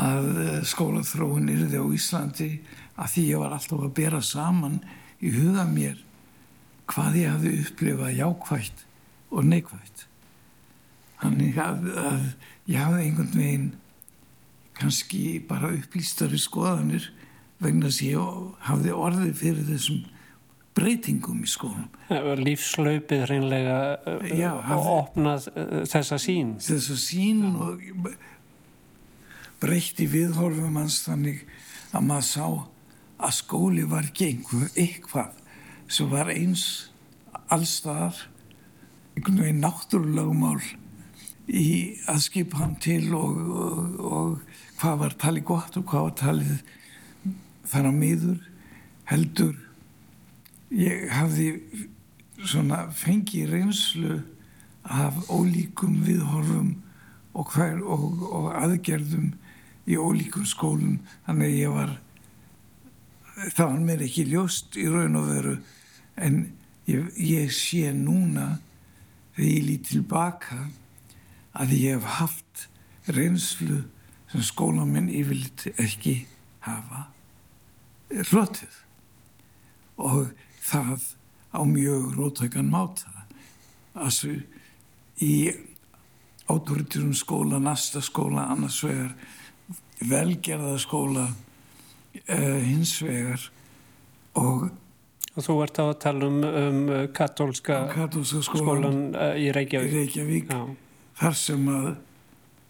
að 0.00 0.28
skólaþróun 0.70 1.50
yrði 1.52 1.80
á 1.82 1.86
Íslandi 1.92 2.50
að 3.00 3.12
því 3.14 3.24
ég 3.32 3.42
var 3.42 3.56
alltaf 3.56 3.82
að 3.82 3.96
bera 3.98 4.20
saman 4.24 4.78
í 5.20 5.32
huga 5.34 5.66
mér 5.68 5.98
hvað 6.90 7.18
ég 7.20 7.34
hafði 7.34 7.52
upplifað 7.64 8.16
jákvægt 8.18 8.84
og 9.30 9.46
neikvægt. 9.46 10.06
Þannig 11.20 11.58
að, 11.60 11.86
að 12.00 12.24
ég 12.70 12.80
hafði 12.80 13.04
einhvern 13.04 13.34
veginn 13.36 13.68
kannski 14.80 15.22
bara 15.46 15.72
upplýstari 15.76 16.40
skoðanir 16.40 17.10
vegna 17.60 17.90
þess 17.90 18.00
að 18.00 18.10
ég 18.10 18.64
hafði 18.68 18.96
orðið 18.96 19.36
fyrir 19.40 19.68
þessum 19.68 20.02
breytingum 20.80 21.44
í 21.44 21.50
skólum. 21.50 21.88
Lífslaupið 22.40 23.24
hreinlega 23.26 23.78
Já, 24.32 24.52
og 24.76 24.90
opnað 24.94 25.48
þessa 25.90 26.18
sín. 26.22 26.54
Þessa 26.62 26.98
sín 27.00 27.42
og 27.50 27.82
breytti 29.60 30.06
viðhorfum 30.08 30.78
hans 30.80 31.02
þannig 31.04 31.44
að 31.92 32.06
maður 32.06 32.28
sá 32.30 32.46
að 33.20 33.36
skóli 33.36 33.84
var 33.88 34.08
einhver 34.08 34.70
eitthvað 34.78 35.36
sem 35.90 36.08
var 36.08 36.30
eins 36.32 36.64
allstaðar 37.50 38.16
einhvern 39.16 39.42
veginn 39.42 39.64
náttúrulagumál 39.64 40.60
í 41.50 41.98
að 42.08 42.20
skipa 42.24 42.62
hann 42.62 42.76
til 42.80 43.10
og, 43.18 43.40
og, 43.50 43.96
og 44.00 44.60
hvað 44.80 45.00
var 45.02 45.16
talið 45.24 45.48
gott 45.50 45.80
og 45.80 45.88
hvað 45.90 46.06
var 46.06 46.16
talið 46.22 46.60
þar 47.70 47.90
á 47.90 47.92
miður 47.94 48.38
heldur 49.10 49.56
ég 50.74 51.08
hafði 51.10 51.48
svona 52.40 52.84
fengið 52.96 53.54
reynslu 53.54 54.20
af 54.90 55.16
ólíkum 55.28 56.00
viðhorfum 56.06 56.70
og, 57.36 57.50
hver, 57.54 57.82
og, 57.84 58.22
og 58.26 58.46
aðgerðum 58.58 59.32
í 59.90 59.98
ólíkum 59.98 60.46
skólum. 60.48 60.98
Þannig 61.26 61.58
ég 61.58 61.74
var 61.74 61.92
það 63.40 63.66
var 63.66 63.84
mér 63.84 64.02
ekki 64.04 64.26
ljóst 64.28 64.76
í 64.80 64.86
raun 64.90 65.18
og 65.20 65.28
veru 65.30 65.54
en 66.20 66.40
ég, 66.90 67.06
ég 67.16 67.52
sé 67.54 67.92
núna 67.96 68.58
þegar 69.36 69.48
ég 69.48 69.64
lít 69.68 69.86
tilbaka 69.88 70.66
að 71.56 71.76
ég 71.78 71.96
hef 71.96 72.18
haft 72.18 72.66
reynslu 73.10 73.82
sem 74.30 74.44
skólaminn 74.46 75.08
yfirleitt 75.12 75.70
ekki 75.80 76.20
hafa 76.66 77.08
hlotið 78.10 78.78
og 80.00 80.30
það 80.64 81.08
á 81.50 81.60
mjög 81.66 82.14
rótækan 82.16 82.70
máta. 82.70 83.10
Þessu 83.94 84.36
í 85.20 85.34
átoriturum 86.50 87.14
skóla, 87.14 87.60
næsta 87.62 88.02
skóla 88.02 88.48
annars 88.50 88.80
vegar 88.84 89.14
velgerðaskóla 90.00 91.26
uh, 91.30 92.60
hins 92.64 92.96
vegar. 93.04 93.50
Og 94.38 94.70
Og 95.38 95.44
þú 95.46 95.54
ert 95.62 95.78
að 95.78 95.90
tala 96.02 96.26
um, 96.26 96.40
um 96.42 96.78
katólska, 97.14 97.84
katólska 97.92 98.40
skólan, 98.42 98.64
skólan 98.64 98.96
uh, 99.14 99.36
í 99.38 99.52
Reykjavík, 99.54 99.92
í 99.92 100.00
Reykjavík. 100.00 100.50
Þar 101.20 101.36
sem 101.38 101.68
að 101.70 101.86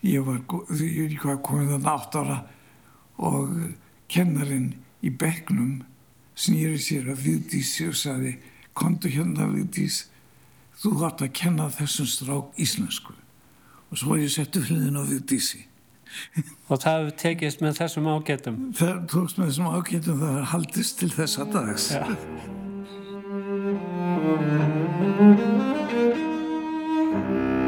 ég 0.04 0.26
var, 0.26 0.42
ég 0.76 1.24
var 1.24 1.40
komið 1.46 1.72
þann 1.72 1.88
átt 1.88 2.18
ára 2.20 2.36
og 3.16 3.54
kennarinn 4.12 4.74
í 5.04 5.10
begnum 5.10 5.80
snýri 6.38 6.78
sér 6.80 7.10
að 7.12 7.24
Vigdísi 7.26 7.88
og 7.90 7.96
saði 7.98 8.36
kontu 8.76 9.10
hérna 9.12 9.48
Vigdís. 9.52 10.06
Þú 10.80 10.90
hætti 11.02 11.26
að 11.26 11.34
kenna 11.36 11.66
þessum 11.74 12.08
strák 12.08 12.60
íslensku. 12.60 13.12
Og 13.90 13.98
svo 13.98 14.14
var 14.14 14.22
ég 14.22 14.32
settu 14.32 14.62
hliðin 14.64 15.00
á 15.00 15.04
Vigdísi. 15.04 15.66
Og 16.70 16.80
það 16.82 17.12
tekist 17.20 17.60
með 17.62 17.82
þessum 17.82 18.08
ágætum. 18.10 18.56
Það 18.78 18.96
tókst 19.12 19.38
með 19.38 19.52
þessum 19.52 19.70
ágætum 19.76 20.24
það 20.24 20.40
haldist 20.54 20.98
til 21.02 21.12
þessa 21.14 21.42
dags. 21.52 21.90
Ja. 21.94 22.04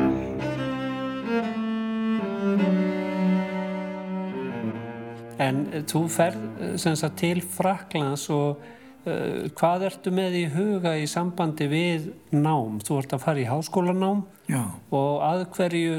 En 5.42 5.64
eh, 5.70 5.82
þú 5.88 6.04
ferð 6.12 6.62
eh, 6.72 7.08
til 7.18 7.42
Fraklands 7.54 8.28
og 8.32 8.62
uh, 8.62 9.48
hvað 9.58 9.86
ertu 9.88 10.12
með 10.14 10.38
í 10.38 10.44
huga 10.54 10.94
í 11.00 11.08
sambandi 11.10 11.68
við 11.70 12.10
nám? 12.34 12.80
Þú 12.84 13.00
ert 13.00 13.16
að 13.16 13.24
fara 13.24 13.42
í 13.42 13.48
háskólanám 13.48 14.24
Já. 14.50 14.62
og 14.90 15.24
að 15.26 15.46
hverju 15.56 15.98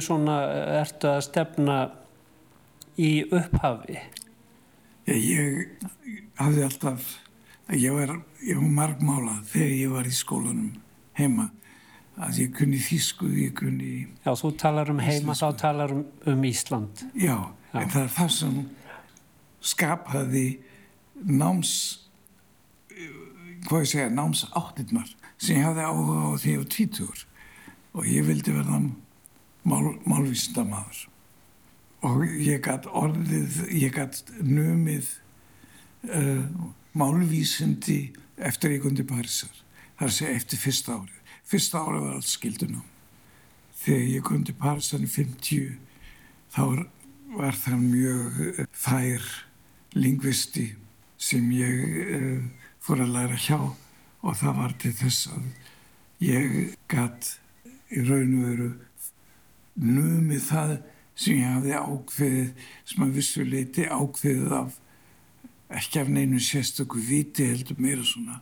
ertu 0.80 1.12
að 1.12 1.24
stefna 1.28 1.80
í 3.00 3.24
upphafi? 3.32 4.00
Já, 5.04 5.16
ég 5.18 5.90
hafði 6.40 6.64
alltaf, 6.64 7.10
ég 7.76 7.92
var, 7.98 8.16
ég 8.46 8.62
var 8.62 8.78
margmálað 8.78 9.44
þegar 9.52 9.76
ég 9.76 9.92
var 9.98 10.08
í 10.08 10.16
skólanum 10.16 10.72
heima 11.18 11.50
að 12.22 12.44
ég 12.44 12.54
kunni 12.54 12.78
þísku, 12.78 13.28
ég 13.42 13.56
kunni... 13.58 14.06
Já, 14.22 14.32
þú 14.38 14.54
talar 14.62 14.92
um 14.94 15.02
heima, 15.02 15.34
þá 15.36 15.48
talar 15.58 15.94
um, 15.96 16.04
um 16.30 16.44
Ísland. 16.46 17.04
Já, 17.18 17.36
Já, 17.74 17.82
en 17.82 17.90
það 17.90 18.04
er 18.04 18.12
það 18.14 18.34
sem 18.36 18.58
skapaði 19.63 20.48
náms 21.24 21.74
hvað 23.67 23.86
ég 23.86 23.91
segja, 23.93 24.10
náms 24.12 24.43
áttirnar 24.51 25.10
sem 25.38 25.58
ég 25.58 25.65
hafði 25.65 25.88
áhuga 25.88 26.20
á 26.27 26.32
því 26.43 26.53
á 26.60 26.63
tvítur 26.75 27.25
og 27.93 28.08
ég 28.10 28.27
vildi 28.27 28.53
verða 28.55 28.79
mál, 29.63 29.93
málvísindamadur 30.03 31.08
og 32.03 32.24
ég 32.43 32.63
gætt 32.63 32.89
orðið 32.91 33.60
ég 33.72 33.93
gætt 33.96 34.34
numið 34.43 35.12
uh, 36.12 36.43
málvísindi 36.93 38.13
eftir 38.38 38.75
ég 38.75 38.84
kundi 38.84 39.05
Parísar. 39.08 39.53
Þar 40.00 40.12
sé 40.12 40.32
eftir 40.34 40.60
fyrsta 40.60 40.98
árið. 40.98 41.20
Fyrsta 41.48 41.84
árið 41.84 42.05
var 42.08 42.17
allt 42.17 42.32
skildunum 42.32 42.84
þegar 43.84 44.10
ég 44.10 44.27
kundi 44.27 44.55
Parísar 44.58 45.03
í 45.03 45.10
50 45.10 45.77
þá 46.53 46.63
var 47.34 47.58
það 47.58 47.88
mjög 47.88 48.38
fær 48.77 49.32
lingvisti 49.98 50.68
sem 51.18 51.52
ég 51.56 52.00
uh, 52.18 52.44
fór 52.84 53.04
að 53.06 53.14
læra 53.16 53.40
hjá 53.40 53.60
og 54.24 54.38
það 54.40 54.58
var 54.60 54.76
til 54.82 54.94
þess 54.98 55.30
að 55.34 55.46
ég 56.24 56.58
gatt 56.92 57.36
í 57.94 58.04
raun 58.08 58.38
og 58.40 58.48
veru 58.48 58.70
numið 59.76 60.48
það 60.48 60.74
sem 61.14 61.40
ég 61.40 61.54
hafði 61.56 61.76
ákveðið 61.78 62.68
sem 62.90 63.06
að 63.06 63.16
vissuleiti 63.20 63.88
ákveðið 63.90 64.56
af 64.60 64.80
ekki 65.74 66.02
af 66.02 66.12
neinu 66.14 66.42
sérstöku 66.42 67.02
viti 67.02 67.48
heldur 67.50 67.80
meira 67.82 68.06
svona 68.06 68.40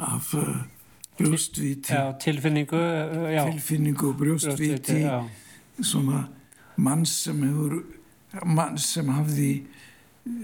af 0.00 0.32
uh, 0.36 0.62
brjóstviti 1.20 1.92
já, 1.92 2.12
tilfinningu, 2.20 2.80
já. 3.32 3.44
tilfinningu 3.52 4.08
og 4.08 4.16
brjóstviti 4.20 5.02
svona 5.80 6.24
mann 6.76 7.06
sem 7.06 7.42
hefur 7.44 7.82
mann 8.44 8.78
sem 8.78 9.08
hafði 9.12 9.50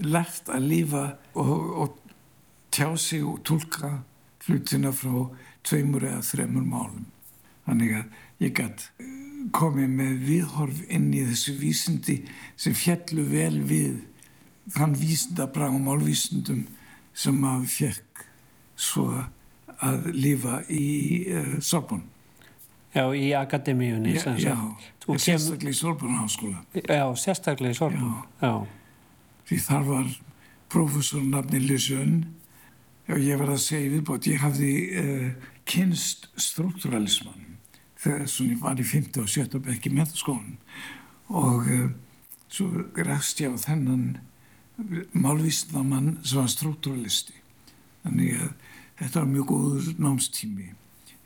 lært 0.07 0.49
að 0.53 0.67
lifa 0.71 1.03
og, 1.37 1.53
og 1.81 1.97
tjá 2.73 2.89
sig 2.99 3.23
og 3.25 3.41
tólka 3.47 3.99
hlutina 4.47 4.93
frá 4.95 5.27
tveimur 5.67 6.05
eða 6.07 6.23
þremur 6.25 6.65
málum. 6.67 7.05
Þannig 7.67 7.95
að 7.99 8.43
ég 8.45 8.53
gætt 8.57 8.89
komið 9.55 9.95
með 9.99 10.13
viðhorf 10.27 10.83
inn 10.91 11.07
í 11.15 11.23
þessu 11.27 11.55
vísindi 11.61 12.17
sem 12.59 12.75
fjallu 12.75 13.25
vel 13.29 13.61
við 13.67 14.01
þann 14.75 14.95
vísindabra 14.99 15.69
og 15.71 15.81
málvísindum 15.85 16.65
sem 17.17 17.37
maður 17.39 17.71
fekk 17.71 18.25
svo 18.77 19.07
að 19.83 20.09
lifa 20.15 20.61
í 20.73 20.87
uh, 21.31 21.57
Sorbonn. 21.63 22.03
Já, 22.95 23.03
í 23.13 23.29
akademíunni. 23.37 24.15
Já, 24.17 24.33
já 24.41 24.55
sérstaklega 25.15 25.71
í 25.71 25.77
Sorbonn 25.77 26.17
háskóla. 26.17 26.63
Já, 26.73 27.05
sérstaklega 27.15 27.75
í 27.75 27.77
Sorbonn, 27.77 28.15
já. 28.41 28.47
já. 28.47 28.76
Því 29.47 29.59
þar 29.63 29.85
var 29.87 30.07
profesornafni 30.71 31.61
Lysjön 31.63 32.17
og 33.07 33.21
ég 33.23 33.39
var 33.39 33.53
að 33.53 33.63
segja 33.63 33.91
viðbót, 33.93 34.27
ég 34.27 34.41
hafði 34.43 34.71
uh, 34.99 35.27
kynst 35.67 36.27
struktúralismann 36.35 37.45
þegar 37.97 38.27
ég 38.27 38.59
var 38.61 38.79
í 38.79 38.85
50 38.85 39.23
og 39.23 39.31
70 39.31 39.63
bekki 39.63 39.91
með 39.95 40.11
skólan 40.19 40.57
og 41.31 41.63
uh, 41.71 41.87
svo 42.51 42.67
ræst 43.07 43.39
ég 43.43 43.55
á 43.55 43.57
þennan 43.59 44.17
málvísnamann 45.17 46.17
sem 46.23 46.39
var 46.39 46.51
struktúralisti. 46.51 47.33
Þannig 48.03 48.35
að 48.37 48.51
þetta 48.99 49.23
var 49.23 49.31
mjög 49.31 49.47
góður 49.51 49.87
námstími 50.01 50.67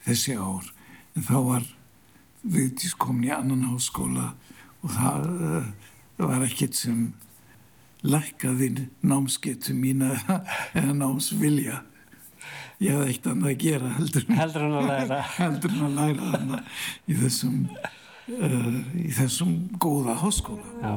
þessi 0.06 0.38
ár. 0.38 0.70
En 1.16 1.26
þá 1.28 1.36
var 1.50 1.68
viðtís 2.42 2.96
komin 2.98 3.28
í 3.28 3.34
annan 3.36 3.68
háskóla 3.70 4.32
og 4.82 4.96
það, 4.96 5.28
það 6.18 6.32
var 6.32 6.48
ekkert 6.48 6.80
sem 6.80 7.04
lækkaði 8.02 8.88
námsgetu 9.06 9.74
mína 9.78 10.16
eða 10.74 10.94
námsvilja. 10.98 11.82
Ég 12.82 12.96
hafði 12.98 13.14
eitt 13.14 13.28
annað 13.30 13.52
að 13.52 13.60
gera 13.62 13.90
heldur, 14.00 14.24
heldur 14.40 14.64
en 14.66 14.78
að 14.80 14.88
læra. 14.90 15.18
Heldur 15.38 15.74
en 15.76 15.84
að 15.86 15.98
læra 16.00 16.30
hana 16.32 16.62
í 17.06 17.18
þessum 17.20 17.58
uh, 17.78 18.80
í 18.98 19.12
þessum 19.14 19.52
góða 19.82 20.16
háskóla. 20.18 20.66
Já. 20.82 20.94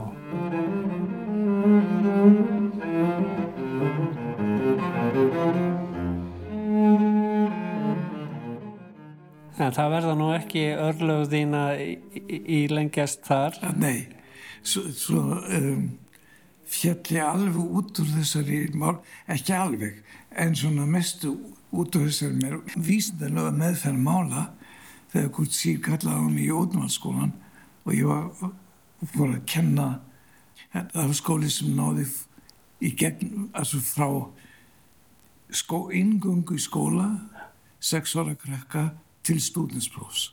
En 9.54 9.76
það 9.76 9.92
verða 9.92 10.14
nú 10.18 10.30
ekki 10.34 10.64
örlög 10.72 11.28
þína 11.30 11.66
í, 11.78 11.92
í, 12.16 12.40
í 12.40 12.62
lengjast 12.72 13.22
þar? 13.28 13.60
Nei, 13.76 14.06
svo, 14.64 14.88
svo 14.96 15.20
um, 15.44 15.84
fjalli 16.70 17.20
alveg 17.20 17.76
út 17.78 18.00
úr 18.02 18.10
þessari 18.16 18.60
mál, 18.78 18.98
ekki 19.30 19.54
alveg, 19.56 20.02
en 20.30 20.56
svona 20.56 20.86
mestu 20.88 21.34
út 21.74 21.96
úr 21.96 22.08
þessari 22.08 22.60
vísindarlega 22.76 23.54
meðferð 23.58 24.04
mála 24.04 24.48
þegar 25.12 25.32
Gurt 25.36 25.54
Sýr 25.54 25.80
kallaði 25.84 26.20
á 26.20 26.26
mig 26.26 26.48
í 26.48 26.54
ódnvaldskólan 26.54 27.34
og 27.84 27.94
ég 27.94 28.08
var 28.08 28.52
fór 29.12 29.34
að 29.34 29.46
kenna 29.50 29.88
var 30.72 31.14
skóli 31.14 31.50
sem 31.52 31.74
náði 31.76 32.06
í 32.84 32.90
gegn, 32.98 33.48
altså 33.54 33.78
frá 33.84 34.08
skó, 35.54 35.88
ingöngu 35.94 36.56
í 36.58 36.62
skóla 36.62 37.08
sex 37.84 38.16
ára 38.18 38.34
krekka 38.38 38.88
til 39.24 39.38
stúdinsprófs 39.42 40.32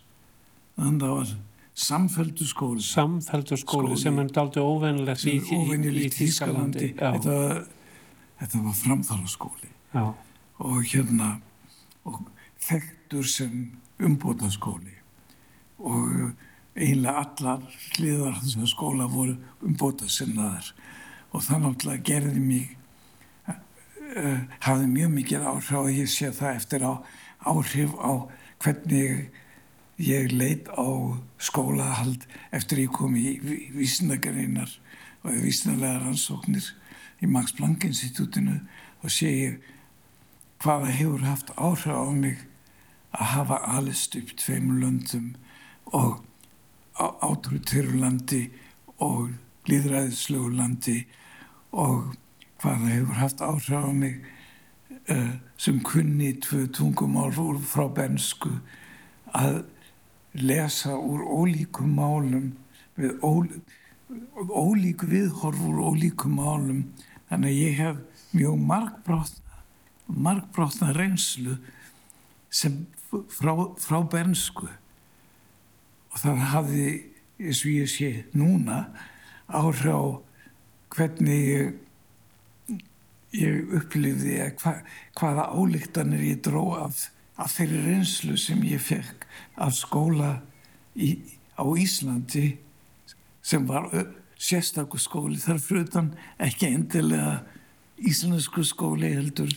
þannig 0.79 1.05
að 1.05 1.07
það 1.07 1.17
var 1.19 1.33
samfældu 1.73 2.45
skóli. 2.45 2.81
Samfældu 2.81 3.57
skóli 3.57 3.97
sem 3.97 4.19
er 4.19 4.31
aldrei 4.39 4.63
óvennilegt 4.63 5.25
í, 5.25 5.37
í, 5.39 5.59
í 6.03 6.09
Þískalandi 6.11 6.91
þetta, 6.99 7.37
þetta 8.41 8.63
var 8.65 8.77
framþára 8.81 9.31
skóli 9.31 9.71
Já. 9.93 10.13
og 10.59 10.81
hérna 10.91 11.33
og 12.05 12.23
þekktur 12.61 13.27
sem 13.27 13.71
umbóta 14.01 14.51
skóli 14.51 14.97
og 15.79 16.33
eiginlega 16.75 17.23
allar 17.25 17.63
hliðar 17.95 18.37
þessar 18.41 18.69
skóla 18.71 19.07
voru 19.11 19.37
umbóta 19.65 20.09
sinnaðar 20.11 20.73
og 21.31 21.43
það 21.45 21.65
náttúrulega 21.65 22.07
gerði 22.11 22.43
mig 22.43 22.75
uh, 23.47 24.39
hafði 24.59 24.87
mjög 24.91 25.13
mikið 25.17 25.47
áhrif 25.53 25.77
og 25.79 25.91
ég 25.91 26.11
sé 26.11 26.31
það 26.35 26.59
eftir 26.59 26.85
á 26.87 26.93
áhrif 27.47 27.95
á 27.95 28.11
hvernig 28.61 29.31
ég 30.01 30.31
leit 30.33 30.69
á 30.73 30.87
skólahald 31.37 32.25
eftir 32.51 32.85
ég 32.85 32.93
kom 32.95 33.15
í 33.15 33.37
vísindagarinnar 33.75 34.71
og 35.21 35.37
vísindalega 35.43 36.01
rannsóknir 36.01 36.71
í 37.21 37.29
Max 37.29 37.53
Planck 37.57 37.85
Institutinu 37.85 38.57
og 39.01 39.13
sé 39.13 39.29
ég 39.29 39.69
hvaða 40.61 40.93
hefur 40.93 41.25
haft 41.25 41.53
áhrif 41.57 41.93
á 41.93 42.09
mig 42.13 42.41
að 43.11 43.31
hafa 43.35 43.57
alist 43.77 44.15
upp 44.17 44.33
tveim 44.39 44.75
löndum 44.81 45.33
og 45.85 46.21
átrúttiru 46.97 47.99
landi 47.99 48.43
og 49.01 49.31
líðræðislegu 49.69 50.51
landi 50.55 50.97
og 51.71 52.13
hvaða 52.61 52.93
hefur 52.95 53.19
haft 53.21 53.41
áhrif 53.41 53.73
á 53.77 53.91
mig 53.93 54.21
uh, 55.09 55.35
sem 55.57 55.81
kunni 55.85 56.33
tvö 56.41 56.67
tungumál 56.73 57.33
frá 57.65 57.87
bensku 57.89 58.57
að 59.33 59.63
lesa 60.37 60.95
úr 60.95 61.23
ólíkum 61.25 61.95
málum 61.97 62.51
við 62.99 63.17
ólík, 63.23 63.77
ólík 64.47 65.05
viðhorfur 65.07 65.79
ólíkum 65.91 66.35
málum. 66.39 66.83
Þannig 67.29 67.51
að 67.51 67.61
ég 67.61 67.77
hef 67.79 68.27
mjög 68.31 68.57
markbrotna 68.67 69.41
markbrotna 70.11 70.91
reynslu 70.93 71.57
sem 72.49 72.85
frá, 73.31 73.53
frá 73.79 74.01
bensku 74.11 74.67
og 74.67 76.19
það 76.19 76.43
hafði 76.51 76.87
eins 77.41 77.63
og 77.63 77.71
ég 77.71 77.89
sé 77.89 78.09
núna 78.35 78.83
áhrif 79.47 79.87
á 79.87 80.01
hvernig 80.91 81.47
ég, 81.47 81.71
ég 83.39 83.73
upplifði 83.79 84.37
hva, 84.59 84.75
hvaða 85.15 85.47
álíktanir 85.55 86.25
ég 86.27 86.43
dró 86.43 86.65
af, 86.81 87.07
af 87.39 87.55
þeirri 87.55 87.85
reynslu 87.87 88.37
sem 88.39 88.63
ég 88.67 88.83
fekk 88.83 89.20
af 89.61 89.75
skóla 89.77 90.33
í, 90.95 91.13
á 91.55 91.63
Íslandi 91.63 92.57
sem 93.41 93.65
var 93.69 93.89
sérstakku 94.41 94.99
skóli 95.01 95.39
þar 95.41 95.61
frutan 95.61 96.11
ekki 96.41 96.71
endilega 96.73 97.41
íslensku 98.01 98.63
skóli 98.65 99.13
heldur. 99.13 99.51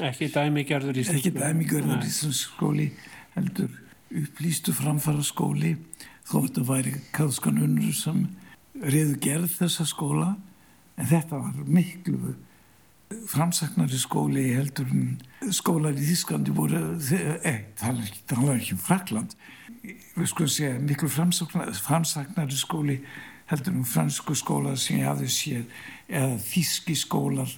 Ekki 1.17 1.33
dæmigerður 1.35 2.05
íslensku 2.05 2.51
skóli 2.51 2.91
heldur 3.37 3.71
upplýstu 4.15 4.75
framfara 4.77 5.25
skóli 5.25 5.75
þó 6.29 6.37
þetta 6.45 6.65
væri 6.69 6.95
kaðskanunur 7.17 7.95
sem 7.97 8.27
reyðu 8.83 9.17
gerð 9.25 9.57
þessa 9.59 9.87
skóla. 9.89 10.35
En 11.01 11.09
þetta 11.11 11.41
var 11.41 11.65
miklu 11.67 12.35
framsaknari 13.31 13.99
skóli 13.99 14.51
heldur 14.55 14.91
en 14.93 15.17
skólar 15.53 15.99
í 15.99 16.07
Þísklandi 16.09 16.55
voru 16.55 16.81
eh, 17.45 17.61
það 17.77 18.01
er 18.01 18.55
ekki 18.55 18.77
um 18.77 18.83
Frakland 18.83 19.37
við 19.85 20.29
skoðum 20.31 20.53
segja 20.55 20.81
miklu 20.81 21.09
framsaknari 21.11 22.57
skóli 22.57 22.99
heldur 23.51 23.75
um 23.77 23.85
fransku 23.85 24.35
skóla 24.39 24.75
sem 24.81 25.03
ég 25.03 25.09
hafði 25.11 25.31
séð 25.33 25.65
eða 26.09 26.39
þíski 26.47 26.97
skólar 26.97 27.51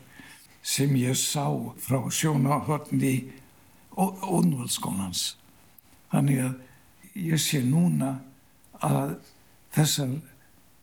sem 0.66 0.94
ég 0.98 1.14
sá 1.18 1.46
frá 1.82 2.00
sjónahörni 2.10 3.14
ónvaldskólans 3.96 5.36
þannig 6.10 6.42
að 6.48 6.56
ég 7.28 7.40
sé 7.40 7.62
núna 7.64 8.16
að 8.82 9.16
þessar 9.76 10.16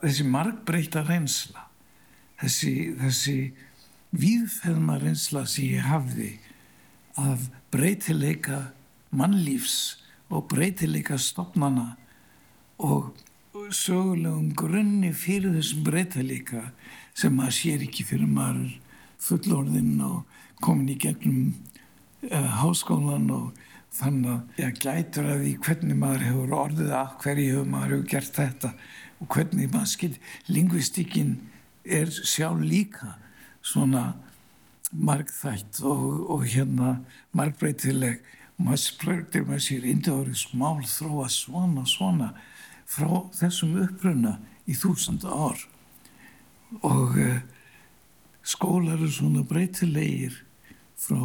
þessi 0.04 0.26
margbreyta 0.28 1.04
reynsla 1.08 1.68
þessi, 2.42 2.74
þessi 3.00 3.38
víðfæðma 4.16 4.98
reynsla 5.04 5.44
sem 5.50 5.76
ég 5.76 5.88
hafði 5.88 6.32
af 7.20 7.50
breytileika 7.72 8.62
mannlífs 9.14 10.00
og 10.30 10.48
breytileika 10.50 11.18
stopnana 11.18 11.94
og 12.78 13.14
sögulegum 13.54 14.54
grunni 14.58 15.14
fyrir 15.14 15.54
þessum 15.54 15.84
breytileika 15.86 16.64
sem 17.14 17.36
maður 17.38 17.58
sér 17.60 17.86
ekki 17.86 18.06
fyrir 18.08 18.30
maður 18.30 18.74
fullorðinn 19.22 20.02
og 20.04 20.24
komin 20.64 20.90
í 20.94 20.98
gegnum 21.00 21.54
uh, 22.32 22.50
háskólan 22.64 23.30
og 23.34 23.64
þannig 23.94 24.34
að 24.34 24.62
ég 24.64 24.82
gætur 24.82 25.30
að 25.30 25.44
því 25.44 25.56
hvernig 25.68 26.00
maður 26.02 26.28
hefur 26.28 26.56
orðið 26.64 26.94
að 26.98 27.16
hverju 27.24 27.66
maður 27.70 27.96
hefur 27.96 28.08
gert 28.16 28.40
þetta 28.40 28.72
og 29.20 29.30
hvernig 29.36 29.74
maður 29.74 29.92
skil 29.94 30.14
lingvistikinn 30.50 31.36
er 31.84 32.10
sjálf 32.10 32.64
líka 32.64 33.14
svona 33.64 34.14
margþætt 34.94 35.82
og, 35.82 36.30
og 36.30 36.46
hérna 36.46 36.98
margbreytileg 37.34 38.22
maður 38.62 38.84
spröytir 38.84 39.46
með 39.48 39.64
sér 39.66 39.88
indorísk 39.90 40.54
mál 40.58 40.84
þróa 40.86 41.30
svona 41.34 41.86
svona 41.90 42.34
frá 42.86 43.10
þessum 43.34 43.78
uppruna 43.82 44.38
í 44.70 44.76
þúsund 44.78 45.26
ár 45.26 45.60
og 46.82 47.18
uh, 47.18 47.40
skólar 48.44 49.00
eru 49.00 49.10
svona 49.12 49.44
breytilegir 49.48 50.36
frá 51.00 51.24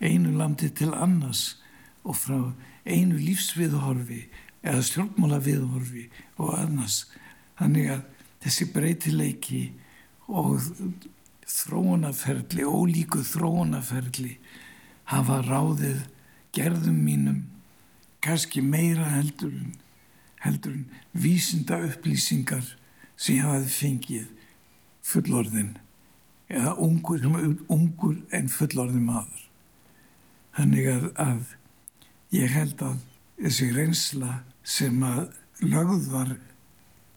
einu 0.00 0.34
landi 0.38 0.70
til 0.70 0.92
annars 0.94 1.58
og 2.04 2.16
frá 2.18 2.38
einu 2.84 3.18
lífsviðhorfi 3.18 4.24
eða 4.64 4.82
stjórnmála 4.84 5.40
viðhorfi 5.44 6.08
og 6.40 6.54
annars. 6.56 7.04
Þannig 7.58 7.90
að 7.94 8.02
þessi 8.44 8.68
breytileiki 8.74 9.62
og 10.28 10.60
þróunaferli, 11.48 12.64
ólíku 12.64 13.22
þróunaferli 13.26 14.38
hafa 15.10 15.40
ráðið 15.44 16.04
gerðum 16.54 17.00
mínum 17.04 17.40
kannski 18.24 18.62
meira 18.64 19.08
heldur 19.12 19.52
heldur 20.44 20.76
vísinda 21.12 21.78
upplýsingar 21.86 22.64
sem 23.16 23.38
ég 23.38 23.46
hafaði 23.46 23.72
fengið 23.72 24.30
fullorðin 25.04 25.74
eða 26.52 26.74
ungur, 26.84 27.24
ungur 27.72 28.16
en 28.34 28.50
fullorðin 28.52 29.06
maður. 29.08 29.44
Þannig 30.54 30.88
að, 30.92 31.06
að 31.18 31.54
ég 32.36 32.52
held 32.52 32.84
að 32.84 32.98
þessi 33.40 33.70
reynsla 33.74 34.40
sem 34.62 35.00
að 35.06 35.22
lögð 35.64 36.10
var 36.12 36.34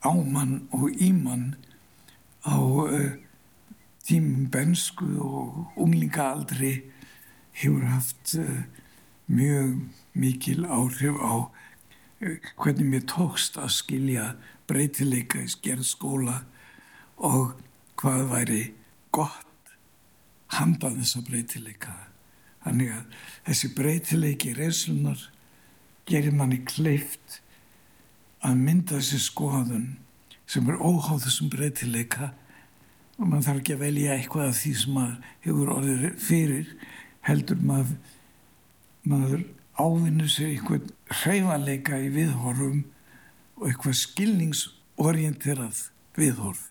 ámann 0.05 0.61
og 0.75 0.87
ímann 1.03 1.49
á 2.47 2.55
uh, 2.55 3.11
tímum 4.07 4.47
bensku 4.51 5.07
og 5.19 5.73
unglingaaldri 5.75 6.73
hefur 7.59 7.87
haft 7.91 8.35
uh, 8.39 8.63
mjög 9.27 9.81
mikil 10.13 10.65
áhrif 10.65 11.17
á 11.19 11.35
uh, 11.43 12.37
hvernig 12.55 12.87
mér 12.87 13.07
tókst 13.09 13.59
að 13.59 13.73
skilja 13.75 14.29
breytileika 14.67 15.41
í 15.43 15.51
skerðskóla 15.51 16.41
og 17.17 17.57
hvað 17.99 18.23
væri 18.31 18.63
gott 19.11 19.73
handað 20.53 21.01
þessa 21.01 21.23
breytileika. 21.27 21.95
Þannig 22.63 22.93
að 22.93 23.19
þessi 23.47 23.73
breytileiki 23.75 24.53
reynslunar 24.55 25.21
gerir 26.07 26.35
manni 26.35 26.61
kleift 26.67 27.41
að 28.45 28.59
mynda 28.61 28.99
þessi 28.99 29.19
skoðun 29.27 29.87
sem 30.47 30.67
er 30.71 30.79
óháð 30.79 31.25
þessum 31.25 31.51
breytileika 31.51 32.31
og 33.17 33.25
mann 33.25 33.43
þarf 33.45 33.61
ekki 33.61 33.75
að 33.75 33.83
velja 33.85 34.15
eitthvað 34.15 34.51
af 34.51 34.59
því 34.61 34.73
sem 34.77 34.97
maður 34.97 35.29
hefur 35.45 35.73
orðið 35.73 36.07
fyrir 36.21 36.71
heldur 37.27 37.61
maður, 37.65 37.95
maður 39.07 39.43
ávinnu 39.77 40.29
sér 40.31 40.53
eitthvað 40.53 40.91
hreifanleika 41.23 41.99
í 42.01 42.11
viðhorfum 42.13 42.83
og 43.57 43.69
eitthvað 43.69 43.99
skilningsorienterað 44.03 45.81
viðhorf. 46.17 46.67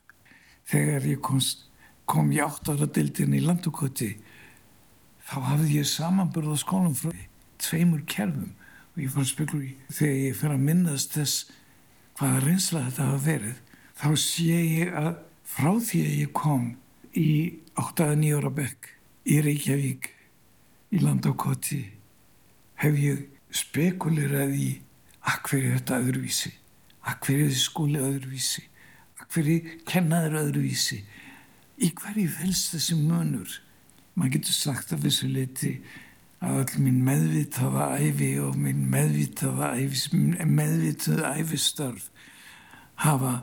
Þegar 0.67 1.07
ég 1.07 1.23
komst, 1.23 1.67
kom 2.07 2.31
í 2.35 2.41
áttara 2.43 2.87
dildin 2.87 3.35
í 3.35 3.43
landukoti 3.43 4.15
þá 5.27 5.37
hafði 5.51 5.81
ég 5.81 5.89
samanbörða 5.91 6.57
skólum 6.63 6.95
frá 6.95 7.11
tveimur 7.63 8.05
kerfum 8.07 8.53
og 8.95 9.03
ég 9.03 9.13
fór 9.13 9.25
að 9.25 9.31
spekla 9.33 9.63
í 9.67 9.73
þegar 9.91 10.19
ég 10.23 10.37
fer 10.39 10.55
að 10.55 10.67
minnast 10.69 11.17
þess 11.17 11.49
hvaða 12.19 12.43
reynsla 12.45 12.85
þetta 12.87 13.09
hafa 13.11 13.23
verið 13.27 13.63
þá 13.97 14.09
sé 14.23 14.61
ég 14.61 14.95
að 14.97 15.11
frá 15.47 15.73
því 15.79 16.03
að 16.05 16.19
ég 16.21 16.33
kom 16.37 16.69
í 17.17 17.31
8-9 17.79 18.37
ára 18.39 18.53
bekk 18.61 18.91
í 19.27 19.41
Reykjavík 19.45 20.11
í 20.95 21.03
Landakoti 21.03 21.83
hef 22.83 22.99
ég 23.01 23.27
spekulirað 23.55 24.55
í 24.57 24.71
að 25.27 25.43
hverju 25.49 25.75
þetta 25.77 26.01
öðruvísi 26.03 26.53
að 27.07 27.21
hverju 27.27 27.51
þessi 27.51 27.63
skóli 27.63 28.03
öðruvísi 28.03 28.65
að 29.21 29.29
hverju 29.35 29.77
kennaður 29.89 30.41
öðruvísi 30.43 31.01
í 31.77 31.93
hverju 31.93 32.29
fels 32.33 32.67
þessi 32.73 32.97
munur? 32.99 33.61
Maður 34.17 34.39
getur 34.39 34.57
sagt 34.57 34.95
af 34.97 35.03
þessu 35.05 35.29
liti 35.29 35.73
að 36.45 36.61
all 36.63 36.83
minn 36.85 37.03
meðvitaða 37.05 37.91
æfi 38.01 38.31
og 38.41 38.57
minn 38.61 38.87
meðvitaða 38.93 39.75
æfi, 39.81 40.17
meðvitaða 40.45 41.35
æfistörf 41.41 42.09
hafa 43.05 43.39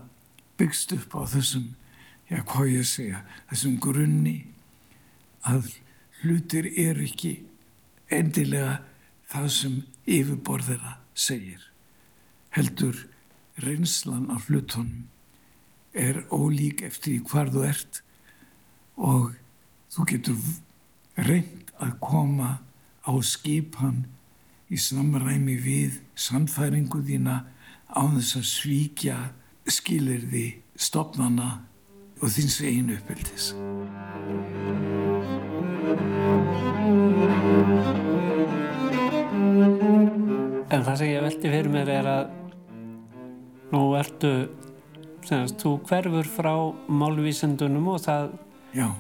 byggst 0.58 0.94
upp 0.98 1.18
á 1.18 1.22
þessum, 1.30 1.72
já 2.30 2.42
hvað 2.48 2.72
ég 2.74 2.88
segja, 2.88 3.24
þessum 3.50 3.80
grunni 3.84 4.38
að 5.48 5.70
hlutir 6.22 6.70
er 6.80 7.02
ekki 7.04 7.36
endilega 8.14 8.80
það 9.32 9.48
sem 9.58 9.80
yfirborðera 10.06 10.98
segir. 11.14 11.62
Heldur 12.54 12.96
reynslan 13.64 14.30
af 14.34 14.48
hlutunum 14.50 15.08
er 15.94 16.24
ólík 16.34 16.82
eftir 16.88 17.22
hvar 17.30 17.52
þú 17.54 17.66
ert 17.68 18.02
og 18.98 19.34
þú 19.94 20.06
getur 20.10 20.40
reynd 21.18 21.74
að 21.78 21.98
koma 22.02 22.56
á 23.06 23.14
skipan 23.22 24.06
í 24.74 24.80
samræmi 24.82 25.58
við 25.62 26.00
samfæringu 26.18 27.04
þína 27.06 27.44
á 27.94 28.02
þess 28.16 28.40
að 28.40 28.48
svíkja 28.50 29.18
skilir 29.70 30.26
því 30.32 30.46
stopnana 30.80 31.50
og 32.24 32.32
þins 32.32 32.60
einu 32.64 32.96
uppeldis. 32.96 33.50
En 40.74 40.86
það 40.88 40.96
sem 41.02 41.12
ég 41.12 41.26
veldi 41.28 41.52
fyrir 41.52 41.72
mér 41.74 41.92
er 41.94 42.10
að 42.10 42.32
nú 43.74 43.84
ertu, 44.00 44.32
semast, 45.26 45.60
þú 45.60 45.76
hverfur 45.90 46.30
frá 46.30 46.54
málvísendunum 46.88 47.92
og 47.94 48.04
það, 48.06 48.38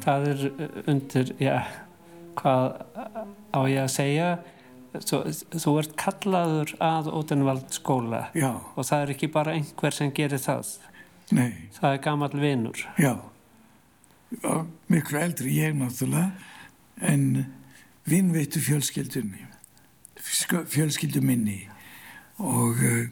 það 0.03 0.27
er 0.33 0.43
undir, 0.91 1.33
já, 1.41 1.55
hvað 2.39 2.67
á 3.53 3.59
ég 3.69 3.83
að 3.85 3.93
segja 3.93 4.29
þú, 5.01 5.19
þú 5.57 5.75
ert 5.81 5.93
kallaður 5.99 6.73
að 6.83 7.09
Ótenvald 7.13 7.69
skóla 7.73 8.25
Já. 8.37 8.51
og 8.75 8.87
það 8.87 9.05
er 9.05 9.13
ekki 9.15 9.29
bara 9.33 9.55
einhver 9.57 9.95
sem 9.95 10.11
gerir 10.15 10.41
það 10.41 10.75
Nei. 11.33 11.69
það 11.79 11.97
er 11.97 12.03
gammal 12.03 12.33
vinnur 12.37 12.83
Já, 13.01 13.13
miklu 14.91 15.21
eldri 15.21 15.57
ég 15.57 15.75
náttúrulega 15.77 16.31
en 17.01 17.45
vinn 18.09 18.33
veitu 18.35 18.61
fjölskyldunni 18.63 19.47
fjölskyldu 20.67 21.21
minni. 21.21 21.67
Og 22.37 22.79
uh, 22.79 23.07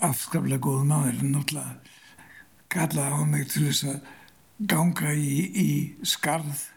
afskaplega 0.00 0.62
góð 0.62 0.84
maður 0.88 1.22
náttúrulega 1.22 1.78
kallaði 2.72 3.12
á 3.12 3.22
mig 3.28 3.48
til 3.52 3.66
þess 3.68 3.84
að 3.90 3.98
ganga 4.72 5.12
í, 5.12 5.32
í 5.52 5.70
skarð 6.06 6.68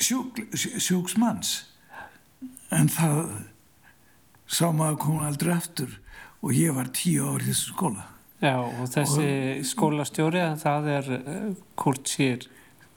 sjúk, 0.00 0.40
sjúksmanns. 0.56 1.66
En 2.72 2.88
það 2.90 3.22
sá 4.46 4.70
maður 4.72 5.00
koma 5.04 5.28
aldrei 5.28 5.56
eftir 5.56 5.98
og 6.40 6.54
ég 6.56 6.74
var 6.76 6.92
tíu 6.94 7.26
ár 7.26 7.44
í 7.44 7.50
þessu 7.50 7.74
skóla 7.74 8.06
Já 8.42 8.56
og 8.60 8.84
þessi 8.92 9.26
og, 9.26 9.64
skólastjóri 9.64 10.44
það 10.60 10.88
er 10.92 11.10
uh, 11.16 11.50
Kurt 11.78 12.10
Sýr 12.10 12.46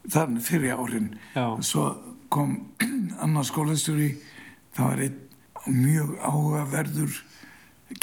Þannig 0.10 0.44
fyrir 0.48 0.80
árin. 0.80 1.10
Já. 1.36 1.60
svo 1.64 1.90
kom 2.34 2.56
annar 3.24 3.48
skólastjóri 3.48 4.14
það 4.76 4.86
var 4.86 5.04
einn 5.06 5.26
mjög 5.70 6.14
áhugaverður 6.24 7.18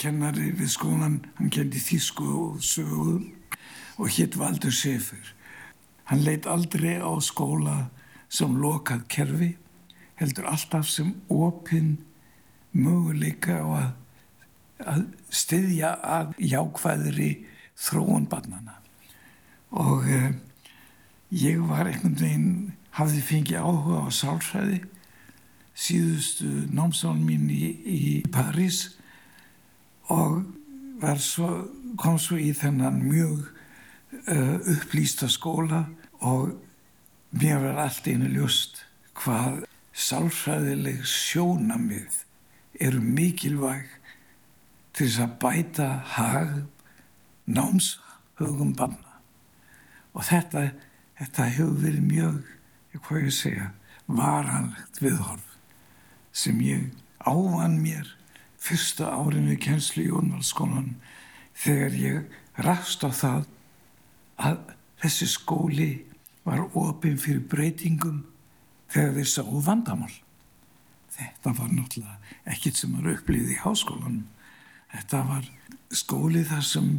kennari 0.00 0.50
við 0.56 0.72
skólan 0.74 1.20
hann 1.38 1.52
kendi 1.52 1.80
þísku 1.80 2.26
og 2.26 2.64
sögu 2.64 3.20
og 3.96 4.10
hitt 4.12 4.36
Valdur 4.38 4.74
Sefer 4.74 5.32
hann 6.10 6.24
leitt 6.26 6.46
aldrei 6.50 6.98
á 6.98 7.10
skóla 7.24 7.86
sem 8.28 8.56
lokað 8.60 9.06
kerfi 9.12 9.52
heldur 10.20 10.48
alltaf 10.50 10.88
sem 10.90 11.14
opinn 11.32 11.96
möguleika 12.76 13.60
á 13.62 13.66
að, 13.66 13.90
að 14.84 15.06
styðja 15.32 15.94
að 16.04 16.34
jákvæðri 16.42 17.30
þróun 17.76 18.26
barnana 18.28 18.76
og 19.76 20.04
eh, 20.08 20.32
ég 21.32 21.62
var 21.68 21.88
einhvern 21.88 22.18
veginn 22.20 22.50
hafði 22.96 23.22
fengið 23.24 23.64
áhuga 23.64 24.04
á 24.04 24.08
sálfræði 24.12 24.82
síðustu 25.76 26.48
námsán 26.72 27.20
mín 27.24 27.50
í, 27.52 27.72
í 27.84 28.04
París 28.32 28.96
og 30.12 30.44
svo, 31.20 31.50
kom 32.00 32.16
svo 32.20 32.38
í 32.40 32.52
þennan 32.56 33.02
mjög 33.04 33.42
uh, 34.30 34.56
upplýsta 34.72 35.28
skóla 35.28 35.84
og 36.24 36.54
mér 37.36 37.60
var 37.66 37.82
allt 37.84 38.08
einu 38.08 38.30
ljúst 38.32 38.80
hvað 39.20 39.66
sálfræðileg 39.92 41.04
sjónamið 41.04 42.22
eru 42.80 43.00
mikilvæg 43.00 43.92
til 44.96 45.06
þess 45.06 45.22
að 45.24 45.34
bæta 45.42 45.88
hag 46.16 46.52
námshugum 47.46 48.72
banna 48.76 49.18
og 50.16 50.24
þetta, 50.24 50.70
þetta 51.20 51.48
hefur 51.52 51.74
verið 51.82 52.06
mjög, 52.08 52.38
hvað 52.96 53.26
ég 53.26 53.36
segja 53.36 53.66
varanlegt 54.06 55.02
viðhorf 55.02 55.56
sem 56.36 56.60
ég 56.64 56.88
ávan 57.26 57.76
mér 57.82 58.08
fyrsta 58.62 59.10
árin 59.12 59.50
við 59.50 59.60
kjenslu 59.66 60.06
í 60.06 60.08
Jónvaldskólan 60.08 60.94
þegar 61.56 61.98
ég 62.00 62.38
rast 62.64 63.04
á 63.04 63.10
það 63.12 63.44
að 64.36 64.72
þessi 65.02 65.28
skóli 65.30 65.90
var 66.46 66.64
ofinn 66.78 67.18
fyrir 67.20 67.44
breytingum 67.50 68.22
þegar 68.92 69.16
þeir 69.18 69.30
sáu 69.30 69.60
vandamál. 69.66 70.12
Þetta 71.16 71.52
var 71.58 71.72
náttúrulega 71.72 72.52
ekkit 72.52 72.80
sem 72.80 72.94
var 72.96 73.12
upplýðið 73.16 73.54
í 73.56 73.60
háskólanum. 73.62 74.24
Þetta 74.96 75.22
var 75.28 75.48
skóli 75.92 76.42
þar 76.48 76.64
sem 76.64 76.90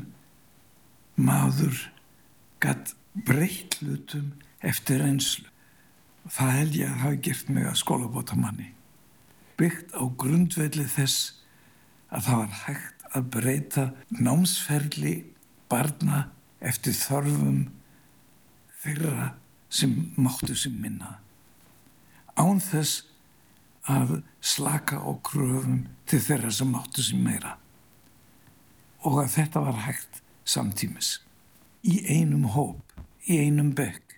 maður 1.17 1.79
gætt 2.61 2.93
breytt 3.25 3.79
hlutum 3.81 4.31
eftir 4.61 5.01
einslu. 5.01 5.47
Það 6.27 6.53
held 6.57 6.77
ég 6.77 6.91
að 6.91 7.01
hafa 7.03 7.21
gert 7.25 7.49
mig 7.49 7.65
að 7.65 7.79
skólabóta 7.81 8.37
manni. 8.37 8.69
Byggt 9.57 9.95
á 9.97 10.03
grundvelli 10.21 10.85
þess 10.91 11.41
að 12.13 12.27
það 12.27 12.41
var 12.43 12.55
hægt 12.67 13.05
að 13.17 13.29
breyta 13.33 13.85
námsferli 14.13 15.15
barna 15.71 16.27
eftir 16.61 16.93
þörfum 16.93 17.61
þeirra 18.83 19.31
sem 19.73 19.95
máttu 20.15 20.55
sem 20.55 20.75
minna. 20.77 21.17
Án 22.37 22.61
þess 22.61 23.07
að 23.89 24.19
slaka 24.43 24.99
á 25.01 25.11
kröfum 25.23 25.87
til 26.05 26.19
þeirra 26.21 26.51
sem 26.53 26.69
máttu 26.71 27.03
sem 27.03 27.23
meira. 27.23 27.57
Og 29.05 29.21
að 29.21 29.31
þetta 29.35 29.63
var 29.67 29.81
hægt 29.85 30.21
samtímis. 30.47 31.17
Í 31.85 31.99
einum 32.09 32.47
hóp, 32.55 32.97
í 33.27 33.39
einum 33.45 33.73
bekk. 33.77 34.17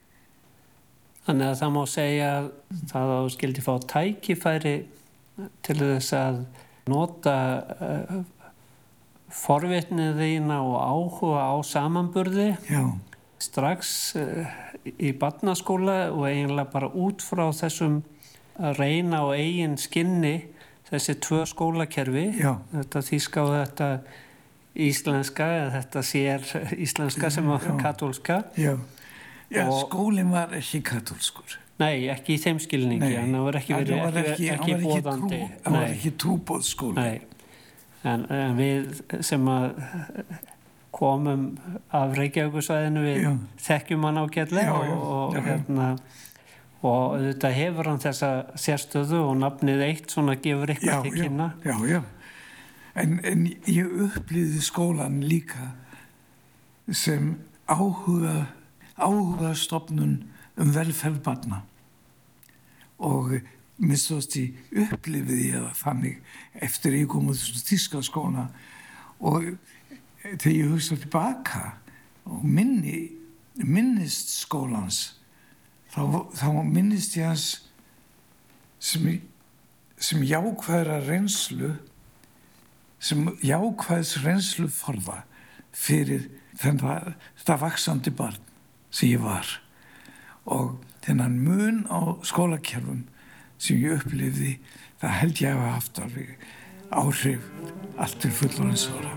Þannig 1.28 1.52
að 1.52 1.60
það 1.60 1.74
má 1.76 1.82
segja 1.89 2.30
að 2.38 2.48
það 2.89 3.12
á 3.13 3.20
skildi 3.36 3.65
fá 3.65 3.74
tækifæri 3.92 4.76
til 5.65 5.78
þess 5.78 6.15
að 6.18 6.39
nota 6.89 7.36
uh, 7.86 8.15
forvitnið 9.30 10.18
þína 10.24 10.62
og 10.65 10.78
áhuga 10.80 11.44
á 11.54 11.56
samanburði 11.65 12.48
Já. 12.70 12.82
strax 13.42 13.92
uh, 14.18 14.48
í 14.98 15.12
barnaskóla 15.20 16.10
og 16.15 16.26
eiginlega 16.32 16.72
bara 16.74 16.89
út 16.89 17.22
frá 17.22 17.46
þessum 17.54 18.02
að 18.60 18.82
reyna 18.82 19.22
á 19.24 19.28
eigin 19.38 19.78
skinni 19.80 20.36
þessi 20.89 21.15
tvö 21.22 21.44
skólakerfi 21.48 22.26
Já. 22.39 22.58
þetta 22.74 23.04
og 23.44 23.54
þetta 23.54 23.89
íslenska 24.88 25.48
eða 25.58 25.72
þetta 25.80 26.04
sér 26.08 26.46
íslenska 26.78 27.30
sem 27.34 27.48
var 27.50 27.65
katólska 27.82 28.44
Já, 28.60 28.76
Já 29.50 29.63
skólinn 29.82 30.30
var 30.32 30.54
ekki 30.58 30.82
katólskur. 30.86 31.58
Nei, 31.80 32.10
ekki 32.12 32.36
í 32.36 32.42
þeim 32.44 32.60
skilningi 32.62 33.13
en 33.18 33.32
það 33.34 33.46
var 33.48 33.58
ekki, 33.62 33.74
Hann 33.74 33.86
verið, 33.88 34.00
var 34.04 34.18
ekki, 34.22 34.50
ekki, 34.52 34.74
ekki, 34.76 34.80
bóðandi 34.84 35.39
hann 35.48 35.76
var 35.78 35.86
Nei. 35.86 35.92
ekki 35.96 36.12
trúbóðskóli. 36.22 36.96
Nei, 37.00 37.22
en, 38.04 38.26
en 38.36 38.58
við 38.60 39.00
sem 39.26 39.48
að 39.50 39.70
komum 41.00 41.46
af 41.96 42.15
Reykjavíkusvæðinu 42.18 43.04
við 43.06 43.20
Já. 43.24 43.32
þekkjum 43.70 44.08
hann 44.10 44.22
ágætlega 44.24 44.74
Já, 44.74 44.76
og, 44.76 44.89
já, 44.89 45.39
og, 45.39 45.39
hérna, 45.48 45.89
og 46.89 47.18
þetta 47.28 47.52
hefur 47.56 47.89
hann 47.92 48.02
þessa 48.04 48.32
sérstöðu 48.60 49.22
og 49.30 49.36
nafnið 49.42 49.84
eitt 49.88 50.12
svona 50.13 50.36
gefur 50.42 50.74
eitthvað 50.74 51.06
til 51.08 51.15
já, 51.15 51.24
kynna. 51.24 51.50
já, 51.63 51.76
já. 51.94 52.02
En, 53.00 53.20
en 53.24 53.46
ég 53.70 54.00
upplýði 54.08 54.62
skólan 54.64 55.22
líka 55.24 55.72
sem 56.92 57.36
áhuga, 57.70 58.50
áhuga 59.00 59.54
stopnun 59.56 60.18
um 60.60 60.74
velferð 60.76 61.22
barna. 61.24 61.62
Og 63.00 63.38
mistóðst 63.80 64.36
í 64.40 64.46
upplýfiði 64.76 65.54
ég 65.54 65.64
það 65.64 65.78
þannig 65.84 66.18
eftir 66.68 66.98
ég 67.00 67.08
kom 67.12 67.30
út 67.32 67.40
þessu 67.40 67.64
tíska 67.70 68.02
skóna 68.04 68.50
og 69.20 69.54
þegar 70.24 70.56
ég 70.56 70.74
hugsa 70.74 70.98
tilbaka 71.00 71.64
og 72.28 72.44
minni, 72.44 73.08
minnist 73.56 74.34
skólans 74.42 75.00
þá, 75.94 76.28
þá 76.36 76.48
minnist 76.68 77.16
ég 77.18 77.30
hans 77.32 77.48
sem, 78.80 79.08
sem 79.96 80.26
jákvæðra 80.28 81.00
reynslu 81.08 81.78
sem 83.00 83.26
jákvæðs 83.46 84.18
reynslu 84.26 84.68
forða 84.72 85.24
fyrir 85.76 86.28
þennan, 86.60 87.16
þetta 87.40 87.60
vaksandi 87.64 88.14
barn 88.16 88.40
sem 88.92 89.14
ég 89.14 89.24
var 89.24 89.60
og 90.50 90.80
þennan 91.06 91.40
mun 91.46 91.84
á 91.88 92.20
skólakerfum 92.26 93.06
sem 93.60 93.80
ég 93.80 94.00
upplifði 94.00 94.58
það 95.00 95.18
held 95.22 95.44
ég 95.44 95.52
að 95.54 95.60
hafa 95.60 95.76
haft 95.78 96.02
alveg 96.04 96.48
áhrif 96.90 97.50
allt 98.00 98.22
til 98.24 98.32
fullorins 98.34 98.88
ára. 98.92 99.14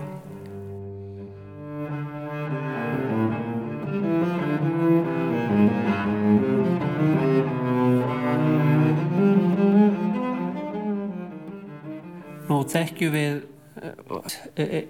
Nú 12.47 12.61
þekkjum 12.69 13.15
við 13.15 13.41
eh, 13.81 14.65
eh, 14.65 14.83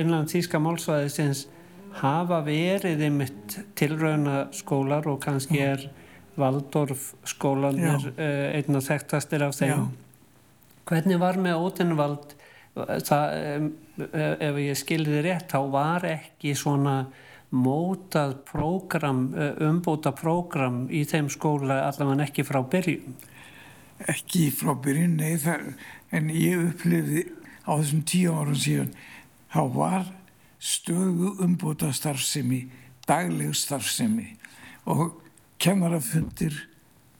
innan 0.00 0.28
þýska 0.30 0.60
málsvæðisins 0.62 1.46
hafa 2.00 2.40
verið 2.46 3.02
einmitt 3.06 3.56
tilrauna 3.78 4.44
skólar 4.54 5.08
og 5.10 5.20
kannski 5.24 5.58
er 5.64 5.88
Valdorf 6.38 7.14
skólanir 7.26 8.04
Já. 8.06 8.12
uh, 8.14 8.44
einn 8.54 8.78
og 8.78 8.84
þekktastir 8.86 9.42
af 9.44 9.56
þeim. 9.58 9.72
Já. 9.72 10.76
Hvernig 10.90 11.18
var 11.22 11.38
með 11.42 11.64
Ótenvald, 11.66 12.36
það, 12.76 13.34
um, 13.56 13.66
ef 14.46 14.60
ég 14.62 14.78
skilði 14.78 15.24
rétt, 15.26 15.50
þá 15.50 15.60
var 15.74 16.06
ekki 16.08 16.54
svona 16.58 17.02
mótað 17.50 18.36
prógram, 18.46 19.24
uh, 19.34 19.52
umbúta 19.66 20.14
prógram 20.16 20.84
í 20.86 21.02
þeim 21.10 21.28
skóla 21.32 21.82
allavega 21.88 22.28
ekki 22.28 22.46
frá 22.46 22.62
byrjun. 22.62 23.18
Ekki 24.08 24.46
frá 24.54 24.72
byrjun, 24.80 25.18
nei, 25.20 25.34
það, 25.42 25.74
en 26.16 26.30
ég 26.32 26.62
upplifði 26.70 27.26
á 27.70 27.72
þessum 27.78 28.02
tíu 28.08 28.34
árum 28.34 28.58
síðan, 28.58 28.90
þá 29.52 29.62
var 29.74 30.08
stöðu 30.60 31.36
umbúta 31.44 31.92
starfsemi, 31.94 32.64
dagleg 33.06 33.54
starfsemi 33.56 34.34
og 34.90 35.20
kennarafundir, 35.62 36.54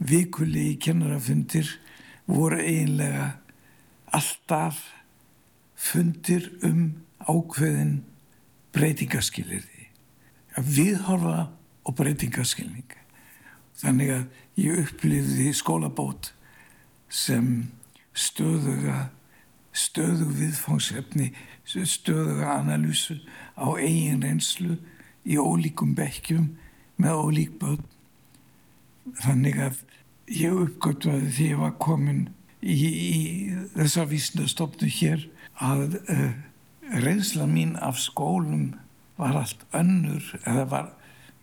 vikulegi 0.00 0.76
kennarafundir 0.80 1.68
voru 2.30 2.58
eiginlega 2.60 3.30
alltaf 4.10 4.80
fundir 5.80 6.50
um 6.66 6.90
ákveðin 7.28 8.00
breytingaskilirði. 8.74 9.88
Að 10.58 10.72
viðhorfa 10.76 11.44
og 11.86 11.96
breytingaskilning. 11.98 12.96
Þannig 13.80 14.12
að 14.14 14.24
ég 14.60 14.82
upplifði 14.84 15.52
skólabót 15.56 16.32
sem 17.10 17.70
stöðuga, 18.16 19.08
stöðug 19.76 20.34
viðfangsefni, 20.38 21.30
stöðuga 21.64 22.56
analýsu 22.58 23.20
á 23.54 23.66
eigin 23.78 24.24
reynslu 24.24 24.76
í 25.24 25.38
ólíkum 25.38 25.94
bekkjum 25.94 26.50
með 27.00 27.22
ólík 27.24 27.56
börn. 27.60 27.86
Þannig 29.22 29.58
að 29.62 29.80
ég 30.30 30.60
uppgötvaði 30.66 31.32
því 31.36 31.48
ég 31.52 31.62
var 31.62 31.74
komin 31.82 32.22
í, 32.60 32.74
í 32.76 33.20
þessa 33.74 34.06
vísnastofnu 34.10 34.90
hér 35.00 35.26
að 35.60 35.98
uh, 36.02 36.30
reynsla 37.04 37.46
mín 37.50 37.76
af 37.80 38.00
skólum 38.02 38.72
var 39.20 39.42
allt 39.42 39.64
önnur 39.76 40.24
eða 40.44 40.66
var 40.70 40.92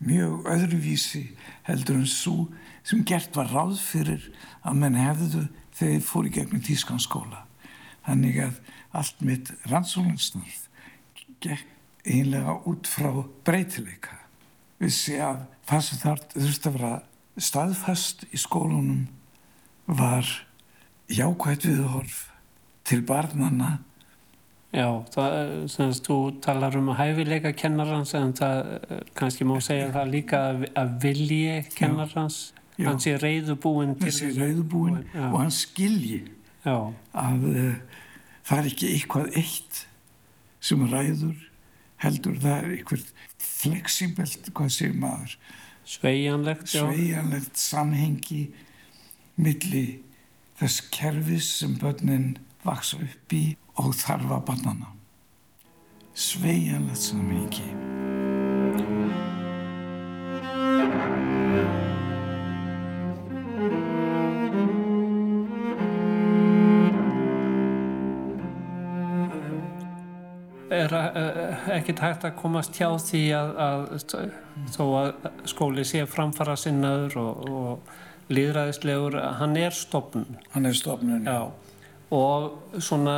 mjög 0.04 0.48
öðruvísi 0.54 1.24
heldur 1.68 2.02
en 2.02 2.10
svo 2.10 2.48
sem 2.88 3.04
gert 3.08 3.36
var 3.36 3.50
ráð 3.52 3.80
fyrir 3.82 4.30
að 4.62 4.80
menn 4.84 5.00
hefðu 5.00 5.48
þegar 5.78 6.08
fór 6.08 6.30
í 6.30 6.34
gegnum 6.38 6.63
tískan 6.63 7.02
skóla. 7.02 7.47
Þannig 8.08 8.39
að 8.46 8.62
allt 8.98 9.22
mitt 9.28 9.52
rannsóknarsnarf 9.67 10.63
gekk 11.43 11.65
einlega 12.08 12.56
út 12.70 12.88
frá 12.88 13.12
breytileika. 13.46 14.15
Vissi 14.80 15.17
að 15.20 15.43
það 15.67 15.84
sem 15.84 16.02
þurfti 16.38 16.70
að 16.70 16.78
vera 16.78 16.93
staðfast 17.38 18.24
í 18.32 18.39
skólunum 18.39 19.08
var 19.88 20.28
jákvægt 21.12 21.67
viðhorf 21.67 22.24
til 22.88 23.04
barnana 23.08 23.78
Já, 24.76 24.88
það, 25.13 25.36
semst, 25.72 26.06
þú 26.06 26.17
talar 26.43 26.76
um 26.76 26.89
að 26.91 27.00
hæfileika 27.00 27.54
kennarans 27.56 28.12
en 28.20 28.34
það 28.36 28.72
eh, 28.76 29.04
kannski 29.15 29.48
má 29.48 29.56
segja 29.63 29.88
það 29.96 30.10
líka 30.12 30.41
að, 30.50 30.65
að 30.76 30.91
vilji 31.06 31.62
kennarans, 31.78 32.39
Já. 32.76 32.89
hann 32.89 33.00
sé 33.02 33.15
reyðubúin 33.22 33.96
þessi 34.02 34.34
rauðbúin 34.36 35.00
Já. 35.13 35.24
og 35.30 35.38
hann 35.39 35.56
skilji 35.56 36.20
Já, 36.67 36.76
að 37.15 37.48
uh, 37.48 37.97
það 38.48 38.60
er 38.60 38.72
ekki 38.72 38.90
eitthvað 38.96 39.38
eitt 39.44 39.84
sem 40.64 40.84
ræður 40.92 41.38
heldur 42.02 42.42
það 42.42 42.58
er 42.58 42.76
eitthvað 42.78 43.06
fleksibelt, 43.38 44.52
hvað 44.54 44.74
segir 44.74 45.00
maður 45.00 45.38
sveigjanlegt, 45.88 46.68
já. 46.72 46.84
sveigjanlegt 46.84 47.62
samhengi 47.62 48.44
milli 49.38 49.86
þess 50.60 50.84
kerfis 50.94 51.50
sem 51.62 51.78
börnin 51.80 52.36
vaksa 52.66 53.00
upp 53.04 53.34
í 53.34 53.44
og 53.78 53.94
þarfa 53.98 54.42
barnana 54.46 54.98
sveianlegt 56.18 56.98
samingi. 56.98 57.68
Er 70.88 71.78
ekkert 71.78 72.02
hægt 72.04 72.26
að 72.28 72.36
komast 72.39 72.78
hjá 72.78 72.89
því 73.02 73.23
að, 73.38 73.54
að 73.67 74.34
þó 74.73 74.84
að 75.00 75.10
skóli 75.50 75.86
sé 75.88 76.04
framfara 76.10 76.56
sinnaður 76.60 77.17
og, 77.21 77.50
og 77.52 78.34
líðræðislegur, 78.34 79.17
hann 79.39 79.56
er 79.60 79.76
stopnun. 79.76 80.39
Hann 80.54 80.67
er 80.67 80.76
stopnun, 80.76 81.28
já. 81.28 81.52
Og 82.13 82.82
svona, 82.84 83.15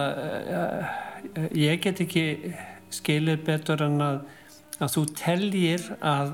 ég 1.54 1.82
get 1.84 2.02
ekki 2.02 2.54
skilir 2.94 3.42
betur 3.46 3.84
en 3.86 4.00
að, 4.02 4.22
að 4.80 4.94
þú 4.96 5.04
teljir 5.18 5.90
að 6.00 6.34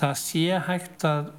það 0.00 0.14
sé 0.22 0.60
hægt 0.68 1.04
að 1.08 1.32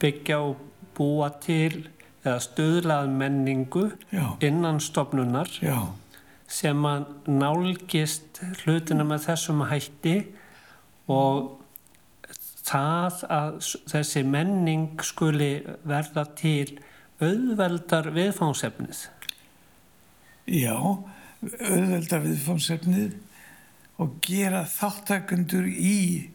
byggja 0.00 0.38
og 0.44 0.60
búa 0.96 1.30
til 1.42 1.88
eða 2.20 2.38
stöðlað 2.44 3.10
menningu 3.16 3.88
já. 4.12 4.36
innan 4.44 4.80
stopnunar. 4.82 5.50
Já 5.62 5.90
sem 6.50 6.84
að 6.86 7.06
nálgist 7.30 8.40
hlutina 8.62 9.04
með 9.06 9.20
þessum 9.28 9.60
hætti 9.70 10.16
og 11.10 11.60
það 12.66 13.24
að 13.30 13.60
þessi 13.90 14.22
menning 14.26 15.02
skuli 15.06 15.62
verða 15.86 16.24
til 16.38 16.78
auðveldar 17.20 18.10
viðfánsefnið. 18.16 19.08
Já, 20.50 20.74
auðveldar 20.74 22.20
viðfánsefnið 22.24 23.12
og 24.00 24.08
gera 24.24 24.64
þáttakundur 24.68 25.66
í 25.70 26.30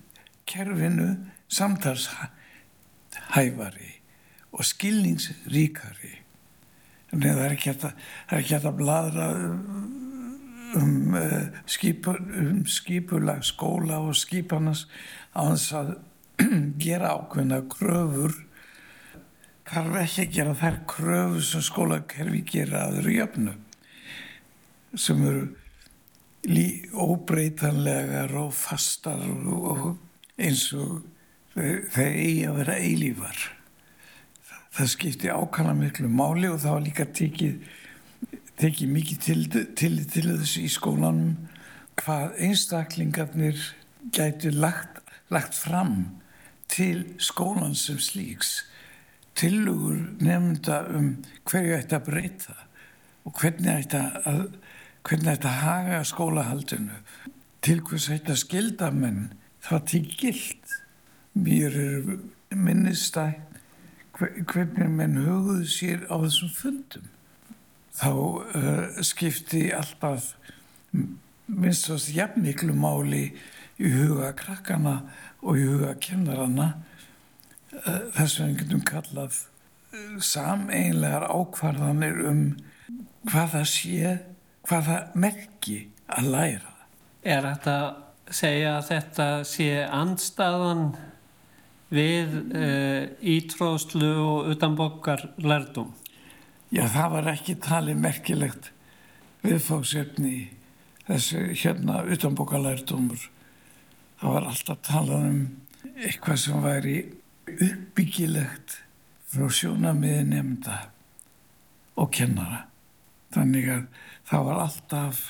kerfinu 0.46 1.16
samtalshæfari 1.52 3.92
og 4.56 4.64
skilningsríkari. 4.70 6.14
Þannig 7.10 7.30
að 7.30 7.36
það 7.36 7.46
er 7.46 7.56
ekki 7.56 7.70
hægt 8.32 8.68
að 8.70 8.78
bladra 8.80 9.26
um, 10.80 11.16
uh, 11.18 11.62
skipur, 11.70 12.20
um 12.20 12.64
skipulag 12.70 13.44
skóla 13.46 14.02
og 14.04 14.16
skipanas 14.18 14.86
á 15.36 15.52
þess 15.52 15.76
að 15.80 15.94
gera 16.86 17.16
ákveðna 17.16 17.62
kröfur. 17.72 18.36
Þarf 19.66 20.00
ekki 20.04 20.26
að 20.26 20.34
gera 20.38 20.58
þær 20.62 20.82
kröfur 20.90 21.46
sem 21.50 21.64
skólakerfi 21.66 22.44
gera 22.52 22.88
aður 22.90 23.12
í 23.12 23.22
öfnu 23.26 23.56
sem 24.96 25.24
eru 25.28 25.48
óbreytanlegar 26.96 28.32
og 28.40 28.54
fastar 28.56 29.24
og 29.26 29.96
eins 30.38 30.68
og 30.78 31.02
þeir 31.56 32.12
eigi 32.12 32.46
að 32.48 32.60
vera 32.60 32.78
eilífar. 32.80 33.42
Það 34.76 34.92
skipti 34.92 35.32
ákvæmlega 35.32 35.80
miklu 35.80 36.12
máli 36.12 36.52
og 36.52 36.60
það 36.62 36.76
var 36.76 36.86
líka 36.86 37.08
tekið 37.16 37.74
tekið 38.60 38.92
mikið 38.92 39.20
til, 39.26 39.42
til, 39.76 39.96
til 40.08 40.28
þessu 40.30 40.64
í 40.64 40.70
skólanum 40.72 41.36
hvað 42.00 42.38
einstaklingarnir 42.48 43.60
gæti 44.16 44.52
lagt, 44.54 45.02
lagt 45.32 45.56
fram 45.58 46.22
til 46.72 47.04
skólan 47.20 47.76
sem 47.76 48.00
slíks. 48.00 48.64
Tilugur 49.36 49.98
nefnda 50.24 50.86
um 50.96 51.18
hverju 51.48 51.76
ætti 51.80 51.98
að 51.98 52.06
breyta 52.08 52.56
og 53.26 53.36
hvernig 53.42 53.72
ætti 53.74 54.00
að 54.00 54.46
hvernig 55.06 55.36
ætti 55.36 55.50
að 55.50 55.60
haga 55.62 56.04
skólahaldinu. 56.08 57.02
Til 57.62 57.82
hvers 57.82 58.08
ætti 58.14 58.34
að 58.34 58.42
skilda 58.42 58.92
menn 58.94 59.34
það 59.66 59.84
til 59.92 60.06
gild 60.20 60.78
mér 61.36 61.76
er 61.82 62.16
minnistætt 62.56 63.42
hvernig 64.16 64.88
menn 64.96 65.20
hugðu 65.20 65.66
sér 65.68 66.08
á 66.08 66.16
þessum 66.24 66.54
fundum 66.56 67.12
þá 67.96 68.12
uh, 68.12 69.02
skipti 69.06 69.70
alltaf 69.76 70.34
minnstast 71.46 72.12
jafn 72.16 72.44
miklu 72.44 72.76
máli 72.76 73.30
í 73.80 73.92
huga 73.92 74.32
krakkana 74.38 74.98
og 75.44 75.60
í 75.60 75.66
huga 75.70 75.94
kennarana 76.04 76.72
uh, 76.76 78.04
þess 78.16 78.40
vegna 78.42 78.62
getum 78.62 78.86
kallað 78.88 79.40
uh, 79.40 80.16
sameinlegar 80.20 81.28
ákvarðanir 81.30 82.24
um 82.32 82.46
hvað 83.26 83.52
það 83.56 83.68
sé, 83.72 84.16
hvað 84.68 84.90
það 84.90 85.20
merki 85.24 85.78
að 86.06 86.32
læra. 86.36 86.74
Er 87.26 87.48
þetta 87.48 87.76
að 87.82 88.34
segja 88.36 88.72
að 88.76 88.88
þetta 88.92 89.28
sé 89.50 89.70
andstaðan 89.86 90.88
við 91.96 92.34
ítróðslu 93.34 94.10
og 94.22 94.50
utanbokkar 94.54 95.24
lærdum? 95.42 95.94
Já, 96.74 96.88
það 96.90 97.12
var 97.14 97.28
ekki 97.36 97.56
talið 97.62 98.00
merkilegt 98.02 98.72
viðfóksefni 99.46 100.38
þessu 101.06 101.44
hérna 101.54 102.02
utanbókalærdumur. 102.10 103.28
Það 104.18 104.34
var 104.34 104.48
alltaf 104.50 104.82
talað 104.88 105.28
um 105.30 105.40
eitthvað 105.96 106.42
sem 106.42 106.64
væri 106.64 106.96
uppbyggilegt 107.52 108.80
frá 109.30 109.46
sjónamiði 109.54 110.26
nefnda 110.32 110.80
og 112.02 112.12
kennara. 112.16 112.66
Þannig 113.36 113.70
að 113.76 113.88
það 114.26 114.46
var 114.50 114.62
alltaf 114.66 115.24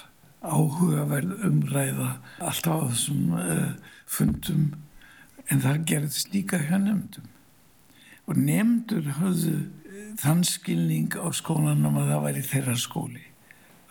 áhugaverð 0.46 1.46
umræða 1.50 2.10
alltaf 2.40 2.80
á 2.80 2.88
þessum 2.94 3.36
uh, 3.36 3.72
fundum 4.06 4.68
en 5.52 5.62
það 5.62 5.86
gerðist 5.92 6.32
líka 6.34 6.62
hjá 6.64 6.78
nefndum. 6.80 7.28
Og 8.26 8.40
nefndur 8.40 9.12
hafðu 9.20 9.58
þann 10.22 10.44
skilning 10.48 11.16
á 11.20 11.28
skólanum 11.36 12.00
að 12.02 12.12
það 12.12 12.24
væri 12.28 12.46
þeirra 12.50 12.78
skóli. 12.80 13.26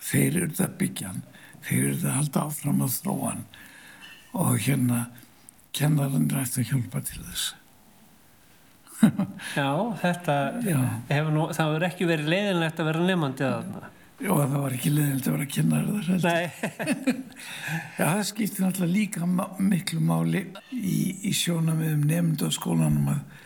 Þeir 0.05 0.39
eru 0.43 0.55
það 0.59 0.79
byggjan, 0.81 1.21
þeir 1.65 1.83
eru 1.83 1.99
það 2.05 2.17
halda 2.19 2.47
áfram 2.49 2.85
á 2.85 2.89
þróan 2.93 3.45
og 4.35 4.57
hérna 4.67 5.05
kennarinn 5.75 6.31
rætti 6.31 6.63
að 6.63 6.73
hjálpa 6.73 7.03
til 7.05 7.23
þess. 7.25 7.53
Já, 9.59 9.71
þetta 10.01 10.37
Já. 10.65 10.79
Hefur 11.11 11.35
nú, 11.35 11.49
það 11.53 11.73
hefur 11.73 11.87
ekki 11.89 12.09
verið 12.09 12.31
leiðinlegt 12.33 12.81
að 12.81 12.89
vera 12.91 13.09
nefnandi 13.09 13.47
að 13.47 13.57
þarna. 13.57 13.91
Já, 14.15 14.31
það 14.31 14.55
var 14.63 14.77
ekki 14.77 14.93
leiðinlegt 14.95 15.27
að 15.29 15.35
vera 15.35 15.49
kennar 15.55 15.89
þar. 15.91 16.21
Nei. 16.25 17.25
Já, 17.99 18.05
það 18.05 18.23
skipti 18.31 18.63
náttúrulega 18.65 18.95
líka 18.95 19.51
miklu 19.59 20.05
máli 20.05 20.45
í, 20.71 20.99
í 21.29 21.35
sjónamiðum 21.35 22.07
nefnd 22.09 22.47
og 22.47 22.55
skólanum 22.55 23.11
að 23.17 23.43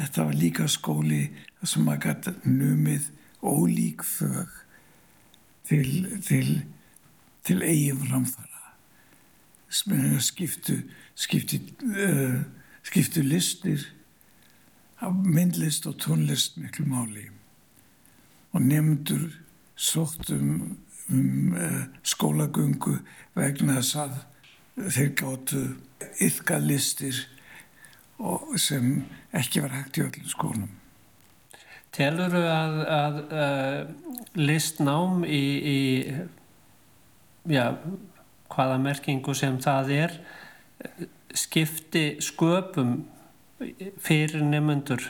þetta 0.00 0.26
var 0.26 0.38
líka 0.42 0.68
skóli 0.72 1.22
sem 1.68 1.84
maður 1.86 2.08
gæti 2.08 2.34
numið 2.48 3.10
ólík 3.42 4.02
fög 4.06 4.50
til, 5.68 5.86
til, 6.26 6.48
til 7.46 7.62
eigin 7.62 8.02
framfara 8.06 8.52
skiptu 9.72 10.82
skiptu, 11.14 11.56
uh, 11.82 12.42
skiptu 12.82 13.22
listir 13.22 13.86
myndlist 15.24 15.86
og 15.86 15.96
tónlist 16.02 16.56
miklu 16.56 16.86
máli 16.86 17.28
og 18.52 18.62
nefndur 18.62 19.30
sóttum 19.76 20.76
um 21.08 21.54
uh, 21.54 21.84
skólagöngu 22.02 22.98
vegna 23.34 23.80
þess 23.80 23.96
að 23.96 24.20
þeir 24.76 25.14
gáttu 25.16 25.62
yfka 26.20 26.58
listir 26.58 27.26
sem 28.56 29.02
ekki 29.34 29.62
var 29.64 29.74
hægt 29.74 29.98
í 29.98 30.04
öllum 30.04 30.28
skólum. 30.30 30.81
Telur 31.92 32.32
þú 32.32 32.42
að, 32.48 32.76
að, 32.88 33.16
að 33.36 34.38
listnám 34.40 35.26
í, 35.28 35.42
í 35.60 35.80
já, 37.52 37.66
hvaða 38.52 38.78
merkingu 38.80 39.34
sem 39.36 39.58
það 39.60 39.92
er 39.98 40.14
skipti 41.36 42.04
sköpum 42.24 43.02
fyrir 44.02 44.40
nefnundur 44.46 45.04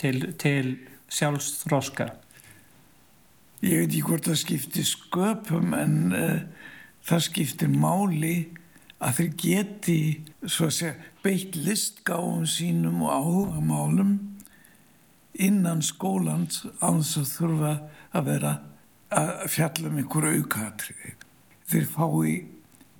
til, 0.00 0.30
til 0.38 0.76
sjálfsþróska? 1.10 2.12
Ég 3.60 3.82
veit 3.82 3.90
ekki 3.90 4.06
hvort 4.06 4.30
það 4.30 4.40
skipti 4.44 4.86
sköpum 4.86 5.74
en 5.76 5.96
uh, 6.14 6.38
það 7.04 7.26
skiptir 7.26 7.74
máli 7.74 8.34
að 9.00 9.18
þeir 9.18 9.32
geti 9.42 10.00
segja, 10.46 10.94
beitt 11.24 11.58
listgáðum 11.58 12.46
sínum 12.48 13.02
og 13.04 13.10
áhuga 13.10 13.64
málum 13.64 14.18
innan 15.40 15.82
skólans 15.84 16.64
áns 16.84 17.16
að 17.18 17.32
þurfa 17.34 17.74
að 18.16 18.30
vera 18.30 18.54
að 19.10 19.32
fjalla 19.50 19.90
um 19.90 19.98
einhverju 20.00 20.40
aukatriði. 20.44 21.14
Þeir 21.70 21.86
fái 21.94 22.32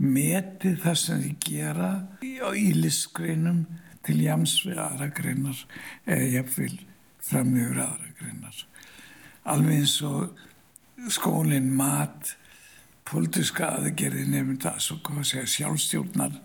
metið 0.00 0.78
það 0.84 0.98
sem 0.98 1.22
þeir 1.24 1.38
gera 1.44 1.90
í, 2.24 2.70
listgreinum 2.76 3.64
til 4.06 4.20
jams 4.24 4.56
við 4.64 4.80
aðra 4.80 5.10
greinar 5.12 5.64
eða 6.08 6.28
jafnvel 6.36 6.76
framöfur 7.20 7.82
aðra 7.84 8.12
greinar. 8.20 8.62
Alveg 9.50 9.82
eins 9.82 9.98
og 10.06 11.10
skólinn 11.12 11.70
mat 11.76 12.34
politiska 13.10 13.74
aðgerði 13.76 14.26
nefnda, 14.30 14.76
svo 14.78 15.00
hvað 15.04 15.26
segja 15.26 15.52
sjálfstjórnar 15.56 16.38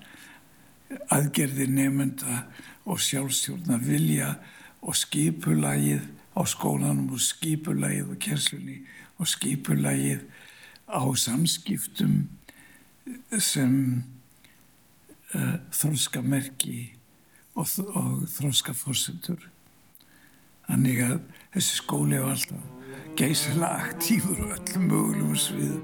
aðgerði 1.14 1.68
nefnda 1.72 2.44
og 2.90 3.02
sjálfstjórnar 3.02 3.82
vilja 3.86 4.36
og 4.82 4.96
skipulagið 4.98 6.04
á 6.36 6.42
skólanum 6.48 7.14
og 7.16 7.22
skipulagið 7.24 8.12
og 8.12 8.20
kerslunni 8.20 8.82
og 9.18 9.28
skipulagið 9.32 10.26
á 10.92 11.04
samskiptum 11.16 12.28
sem 13.40 14.04
uh, 15.36 15.56
þróska 15.72 16.22
merki 16.22 16.94
og, 17.56 17.68
og 17.96 18.28
þróska 18.30 18.74
fórsendur. 18.76 19.50
Þannig 20.66 21.02
að 21.06 21.20
þessi 21.54 21.76
skóli 21.82 22.18
var 22.22 22.36
alltaf 22.36 22.64
geysilega 23.16 23.70
aktífur 23.86 24.38
og 24.44 24.52
öllum 24.58 24.84
mögulegum 24.92 25.36
sviðum. 25.40 25.84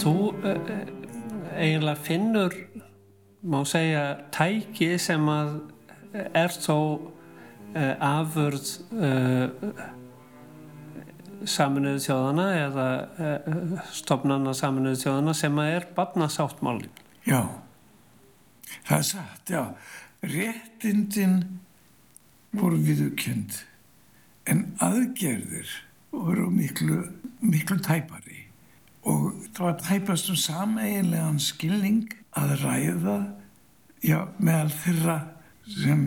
Þú 0.00 0.14
uh, 0.32 0.58
eiginlega 1.56 2.00
finnur, 2.00 2.56
má 3.42 3.60
segja, 3.68 4.04
tæki 4.34 4.94
sem 5.00 5.28
að 5.30 5.54
er 6.12 6.52
þó 6.56 6.76
uh, 7.76 7.94
saminuðu 11.48 12.02
þjóðana 12.04 12.46
eða 12.66 12.86
stopnana 13.96 14.52
saminuðu 14.56 14.98
þjóðana 15.04 15.34
sem 15.38 15.60
að 15.62 15.72
er 15.78 15.86
barnasáttmálin. 15.96 17.00
Já, 17.24 17.40
það 18.84 18.96
er 18.98 19.06
satt, 19.08 19.48
já. 19.48 19.62
Réttindin 20.20 21.38
voru 22.52 22.76
viðukjönd 22.84 23.62
en 24.50 24.64
aðgerðir 24.82 25.70
voru 26.12 26.50
miklu, 26.52 27.04
miklu 27.40 27.78
tæpari 27.84 28.19
og 29.10 29.30
það 29.54 29.64
var 29.64 29.78
tæpast 29.84 30.30
um 30.30 30.38
sameiginlegan 30.38 31.40
skilning 31.42 32.10
að 32.38 32.56
ræða 32.62 33.16
já, 34.04 34.20
meðal 34.38 34.70
þeirra 34.82 35.16
sem 35.70 36.04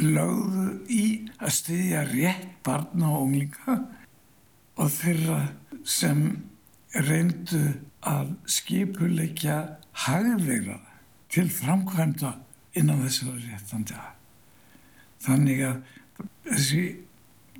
lögðu 0.00 0.68
í 0.88 1.04
að 1.38 1.54
styðja 1.58 2.04
rétt 2.08 2.48
barna 2.64 3.10
og 3.12 3.26
unglinga 3.26 3.76
og 4.80 4.92
þeirra 4.94 5.40
sem 5.84 6.22
reyndu 6.94 7.62
að 8.08 8.32
skipuleikja 8.50 9.58
hagðeira 10.06 10.78
til 11.32 11.48
framkvæmda 11.52 12.34
innan 12.76 13.04
þessara 13.04 13.36
réttanda. 13.40 14.00
Þannig 15.22 15.60
að 15.68 15.82
þessi, 16.48 16.84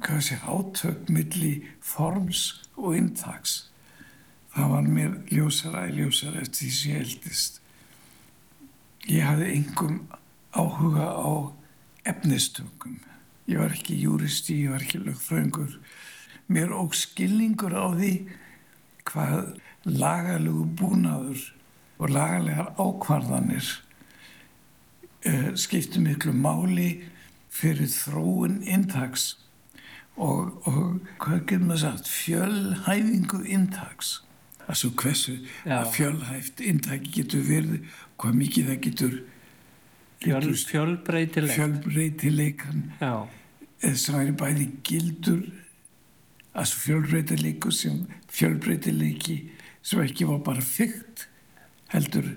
átök 0.02 1.12
milli 1.12 1.52
forms 1.80 2.62
og 2.74 2.96
intags 2.98 3.71
það 4.52 4.68
var 4.74 4.88
mér 4.88 5.14
ljósara 5.32 5.86
í 5.88 5.96
ljósara 5.96 6.42
eftir 6.42 6.66
því 6.66 6.72
sem 6.76 6.92
ég 6.92 7.06
eldist. 7.06 7.60
Ég 9.08 9.26
hafði 9.26 9.48
engum 9.56 9.96
áhuga 10.52 11.08
á 11.16 11.32
efnistökum. 12.12 13.00
Ég 13.48 13.58
var 13.58 13.72
ekki 13.74 13.96
júristi, 13.98 14.60
ég 14.62 14.74
var 14.74 14.84
ekki 14.84 15.00
lögfröngur. 15.02 15.78
Mér 16.52 16.74
óg 16.76 16.94
skilningur 16.94 17.74
á 17.74 17.86
því 17.96 18.12
hvað 19.08 19.56
lagalegu 19.88 20.66
búnaður 20.78 21.40
og 21.98 22.12
lagalegar 22.12 22.72
ákvarðanir 22.78 23.66
uh, 25.26 25.48
skiptu 25.58 26.02
miklu 26.02 26.34
máli 26.36 26.90
fyrir 27.52 27.90
þróun 27.90 28.60
intags 28.62 29.32
og, 30.16 30.52
og 30.68 31.00
hvað 31.22 31.46
getur 31.48 31.64
maður 31.66 31.82
sagt, 31.82 32.10
fjölhæfingu 32.10 33.42
intags 33.48 34.20
að 34.72 34.80
svo 34.80 34.90
hversu 35.02 35.36
að 35.68 35.90
fjölhæft 35.96 36.62
intæki 36.64 37.12
getur 37.18 37.44
verið 37.46 37.86
hvað 38.16 38.40
mikið 38.40 38.70
það 38.70 38.82
getur 38.88 39.20
Fjöl, 40.22 40.52
fjölbreytileik 40.54 41.56
fjölbreytileikan 41.56 42.82
sem 43.98 44.14
væri 44.14 44.34
bæði 44.38 44.66
gildur 44.86 45.40
að 46.54 46.68
svo 46.70 46.82
fjölbreytileiku 46.84 47.72
sem 47.74 48.04
fjölbreytileiki 48.30 49.36
sem 49.82 50.02
ekki 50.04 50.28
var 50.30 50.44
bara 50.46 50.62
fyrkt 50.62 51.26
heldur 51.92 52.28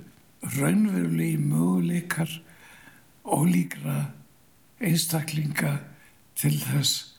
raunverulegi 0.57 1.38
möguleikar 1.41 2.31
ólíkra 3.25 3.99
einstaklinga 4.81 5.77
til 6.36 6.55
þess 6.63 7.13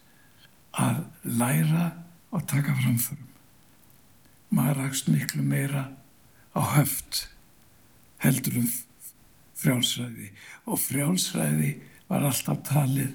að 0.77 1.05
læra 1.39 1.87
og 2.35 2.43
taka 2.51 2.75
framförum 2.83 3.26
maður 4.57 4.83
rakst 4.83 5.11
miklu 5.13 5.45
meira 5.45 5.89
á 6.57 6.61
höft 6.77 7.27
heldur 8.25 8.63
um 8.63 8.69
frjálsræði 9.57 10.31
og 10.65 10.81
frjálsræði 10.81 11.71
var 12.09 12.27
alltaf 12.29 12.63
talið 12.69 13.15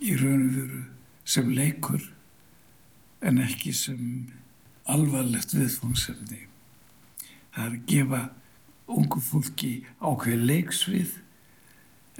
í 0.00 0.16
raun 0.20 0.48
og 0.48 0.56
veru 0.56 0.82
sem 1.26 1.52
leikur 1.56 2.02
en 3.26 3.40
ekki 3.42 3.72
sem 3.74 4.02
alvarlegt 4.86 5.54
viðfóngsefni. 5.56 6.44
Það 7.54 7.64
er 7.64 7.72
að 7.72 7.86
gefa 7.90 8.20
ungu 8.96 9.22
fólki 9.24 9.72
ákveð 9.98 10.44
leiksvið 10.50 11.14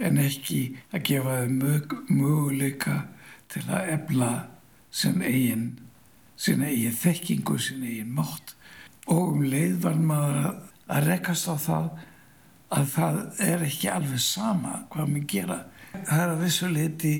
en 0.03 0.19
ekki 0.21 0.61
að 0.91 1.05
gefa 1.11 1.37
þau 1.43 2.01
möguleika 2.09 2.97
til 3.53 3.63
að 3.71 3.93
ebla 3.95 4.31
sem 4.91 5.21
eigin 5.21 5.69
sína 6.37 6.69
eigin 6.69 6.95
þekkingu, 6.95 7.57
sína 7.61 7.89
eigin 7.89 8.13
mátt 8.17 8.53
og 9.07 9.33
um 9.33 9.43
leið 9.47 9.79
var 9.85 9.97
maður 9.97 10.39
að, 10.49 10.61
að 10.93 11.09
rekast 11.11 11.47
á 11.47 11.55
það 11.55 11.89
að 12.77 12.89
það 12.91 13.19
er 13.47 13.65
ekki 13.67 13.91
alveg 13.91 14.21
sama 14.21 14.81
hvað 14.91 15.11
maður 15.13 15.27
gera. 15.31 15.59
Það 15.93 16.21
er 16.23 16.33
að 16.33 16.41
þessu 16.43 16.71
leiti 16.73 17.13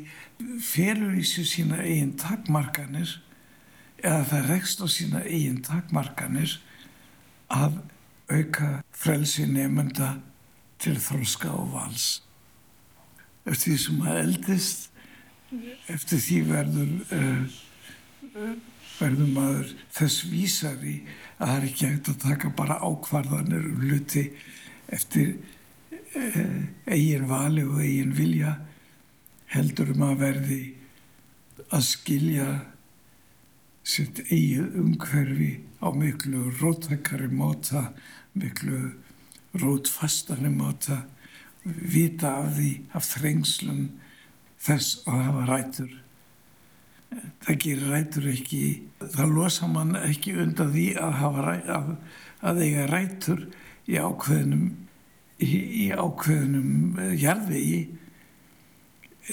felur 0.67 1.15
í 1.17 1.23
sig 1.25 1.47
sína 1.47 1.79
eigin 1.83 2.17
takmarkanir 2.19 3.15
eða 4.03 4.23
það 4.29 4.49
rekst 4.51 4.83
á 4.83 4.87
sína 4.91 5.23
eigin 5.25 5.61
takmarkanir 5.65 6.57
að 7.47 7.79
auka 8.27 8.81
frelsi 8.91 9.47
nefnda 9.47 10.17
til 10.83 10.97
þróska 11.01 11.53
og 11.55 11.71
vals. 11.73 12.07
Eftir 13.47 13.71
því 13.71 13.77
sem 13.79 13.99
maður 14.01 14.23
eldist, 14.25 14.89
eftir 15.87 16.19
því 16.19 16.39
verður 16.49 16.89
uh, 17.15 17.59
uh, 18.35 18.57
verður 18.97 19.33
maður 19.33 19.73
þess 19.93 20.25
vísari 20.31 20.95
að 21.37 21.43
það 21.49 21.57
er 21.57 21.67
ekki 21.67 21.89
hægt 21.91 22.09
að 22.11 22.23
taka 22.23 22.53
bara 22.57 22.79
ákvarðanir 22.81 23.67
um 23.69 23.83
hluti 23.83 24.23
eftir 24.93 25.35
eh, 26.15 26.65
eigin 26.87 27.27
vali 27.29 27.65
og 27.67 27.81
eigin 27.83 28.15
vilja 28.17 28.55
heldur 29.53 29.93
um 29.93 30.07
að 30.07 30.23
verði 30.23 30.61
að 31.67 31.85
skilja 31.87 32.47
sitt 33.87 34.23
eigin 34.27 34.73
umhverfi 34.81 35.51
á 35.81 35.87
miklu 35.93 36.49
róttakari 36.59 37.29
móta, 37.31 37.91
miklu 38.33 38.91
rótfastari 39.57 40.49
móta, 40.51 41.03
vita 41.63 42.33
af 42.41 42.57
því, 42.57 42.71
af 42.95 43.07
þrengslum 43.13 43.87
þess 44.63 45.01
að 45.07 45.23
hafa 45.27 45.47
rætur 45.51 45.95
það 47.11 47.59
gerir 47.63 47.91
rætur 47.91 48.27
ekki 48.31 48.61
það 48.99 49.33
losa 49.35 49.69
mann 49.71 49.95
ekki 49.99 50.35
undan 50.41 50.73
því 50.73 50.87
að, 50.99 51.13
hafa, 51.21 51.55
að, 51.77 51.91
að 52.49 52.61
eiga 52.65 52.87
rætur 52.91 53.43
í 53.87 53.97
ákveðnum 53.97 54.65
í, 55.39 55.51
í 55.85 55.85
ákveðnum 55.95 56.99
eh, 57.01 57.13
jarðvegi 57.21 57.81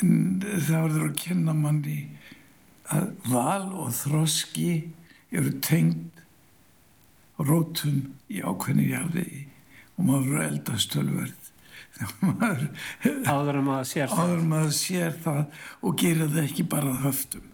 en 0.01 0.13
það 0.43 0.75
verður 0.75 1.09
að 1.09 1.17
kenna 1.23 1.55
manni 1.59 2.01
að 2.95 3.09
val 3.31 3.71
og 3.85 3.95
þroski 3.97 4.69
eru 5.35 5.55
tengd 5.65 6.23
rótum 7.41 8.05
í 8.31 8.45
ákveðni 8.45 8.91
jarðvegi 8.93 9.43
og 9.95 10.07
maður 10.07 10.29
verður 10.29 10.47
eldastölverð 10.51 11.41
áður 13.31 13.61
en 13.61 13.67
maður 13.69 14.73
sér 14.75 15.13
það. 15.23 15.45
Og 15.87 15.95
gera 16.01 16.27
það 16.27 16.41
ekki 16.43 16.65
bara 16.67 16.95
höftum 17.05 17.54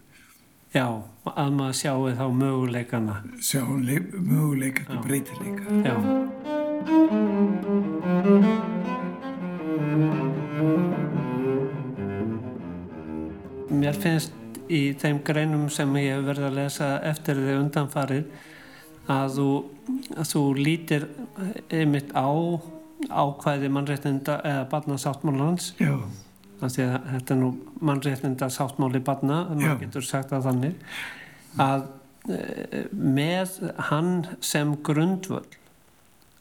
Já, 0.71 0.85
að 1.27 1.49
maður 1.51 1.73
sjáu 1.75 2.11
þá 2.15 2.27
möguleikana. 2.31 3.15
Sjáu 3.43 3.73
möguleika 3.75 4.85
til 4.87 4.99
breytileika. 5.03 5.65
Já. 5.83 5.95
Mér 13.81 13.99
finnst 13.99 14.31
í 14.71 14.81
þeim 14.95 15.19
greinum 15.27 15.67
sem 15.73 15.91
ég 15.99 16.15
hef 16.15 16.25
verið 16.29 16.47
að 16.47 16.57
lesa 16.61 16.89
eftir 17.11 17.43
því 17.43 17.59
undanfarið 17.65 18.25
að 19.11 19.37
þú, 19.41 19.49
að 20.15 20.31
þú 20.31 20.47
lítir 20.55 21.07
einmitt 21.67 22.15
á 22.15 22.31
ákvæði 23.11 23.75
mannréttinda 23.75 24.39
eða 24.45 24.67
barnasáttmálans 24.71 25.73
að 25.83 26.05
þetta 26.61 27.33
er 27.33 27.39
nú 27.39 27.53
mannréttinda 27.81 28.49
sáttmáli 28.53 29.01
barna, 29.05 29.45
maður 29.49 29.81
getur 29.85 30.05
sagt 30.05 30.33
að 30.35 30.49
þannig 30.49 30.93
að 31.61 31.87
e, 32.29 32.83
með 32.93 33.57
hann 33.89 34.13
sem 34.45 34.75
grundvöld 34.85 35.57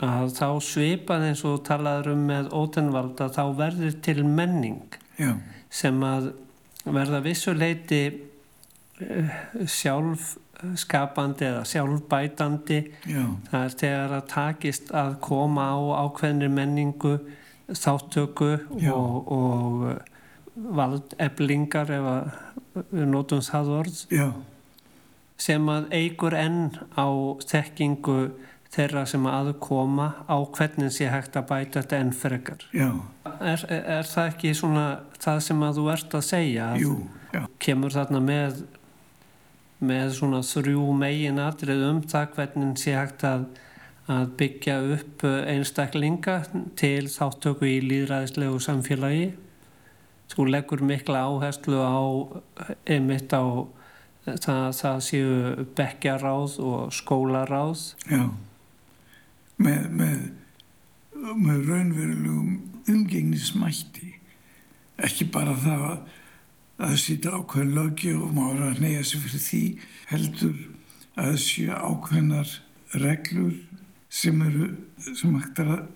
að 0.01 0.35
þá 0.37 0.49
svipað 0.65 1.27
eins 1.29 1.43
og 1.49 1.63
talaður 1.69 2.15
um 2.15 2.23
með 2.31 2.53
ótenvald 2.57 3.21
að 3.21 3.35
þá 3.37 3.43
verður 3.59 3.97
til 4.05 4.23
menning 4.25 4.97
Já. 5.21 5.35
sem 5.69 5.99
að 6.05 6.31
verða 6.87 7.21
vissuleiti 7.25 8.05
uh, 9.05 9.35
sjálf 9.69 10.37
skapandi 10.81 11.47
eða 11.49 11.65
sjálfbætandi 11.69 12.81
Já. 13.09 13.23
það 13.51 13.67
er 13.67 13.77
þegar 13.83 14.17
að 14.17 14.27
takist 14.33 14.91
að 14.97 15.15
koma 15.25 15.69
á 15.73 15.79
ákveðnir 16.07 16.53
menningu 16.53 17.15
þáttöku 17.77 18.53
og, 18.93 19.33
og 19.33 20.71
valdeblingar 20.81 21.93
ef 21.95 22.09
við 22.91 23.11
notum 23.11 23.43
það 23.45 23.73
orð 23.81 24.01
Já. 24.13 24.29
sem 25.41 25.69
að 25.73 25.91
eigur 25.97 26.37
enn 26.39 26.73
á 26.95 27.09
þekkingu 27.47 28.19
þeirra 28.71 29.05
sem 29.11 29.25
aðkoma 29.27 30.11
á 30.31 30.37
hvernig 30.55 30.93
sé 30.95 31.09
hægt 31.11 31.39
að 31.39 31.49
bæta 31.49 31.81
þetta 31.81 31.97
enn 31.99 32.13
frekar. 32.15 32.67
Er, 33.43 33.65
er 33.67 34.07
það 34.07 34.29
ekki 34.31 34.53
svona 34.55 34.85
það 35.19 35.41
sem 35.49 35.65
að 35.67 35.81
þú 35.81 35.87
ert 35.95 36.15
að 36.15 36.29
segja? 36.29 36.69
Að 36.75 36.85
Jú, 36.85 36.93
kemur 37.63 37.97
þarna 37.97 38.21
með 38.23 38.61
með 39.81 40.13
svona 40.19 40.43
þrjú 40.45 40.85
megin 40.97 41.41
atrið 41.41 41.83
um 41.89 42.01
það 42.09 42.35
hvernig 42.37 42.81
sé 42.81 42.95
hægt 42.97 43.25
að, 43.25 43.47
að 44.11 44.33
byggja 44.41 44.77
upp 44.97 45.25
einstaklinga 45.27 46.37
til 46.79 47.07
þáttöku 47.11 47.69
í 47.69 47.79
líðræðislegu 47.85 48.61
samfélagi. 48.63 49.31
Þú 50.31 50.47
leggur 50.51 50.85
mikla 50.87 51.25
áherslu 51.29 51.79
á 51.79 52.03
einmitt 52.91 53.33
á 53.35 53.45
það, 54.27 54.67
það 54.81 55.01
séu 55.07 55.67
bekkjaráð 55.79 56.59
og 56.63 56.95
skólaráð. 56.95 57.85
Já, 58.11 58.25
með, 59.59 59.91
með, 60.03 60.23
með 61.35 61.69
raunverulegum 61.71 62.57
umgengnismætti, 62.91 64.15
ekki 65.01 65.31
bara 65.31 65.55
það 65.59 65.87
að 65.91 66.01
að 66.81 66.95
það 66.95 67.01
sýta 67.03 67.33
ákveðin 67.37 67.75
lögjöf 67.77 68.21
og 68.25 68.31
maður 68.37 68.63
að 68.71 68.79
neyja 68.81 69.03
sig 69.05 69.23
fyrir 69.25 69.43
því 69.45 69.63
heldur 70.11 70.61
að 71.21 71.27
það 71.27 71.41
séu 71.45 71.75
ákveðinar 71.77 72.53
reglur 73.03 73.57
sem 74.11 74.43
eru 74.43 74.69
sem 74.99 75.35
hægt 75.39 75.63
er 75.63 75.73
að 75.77 75.89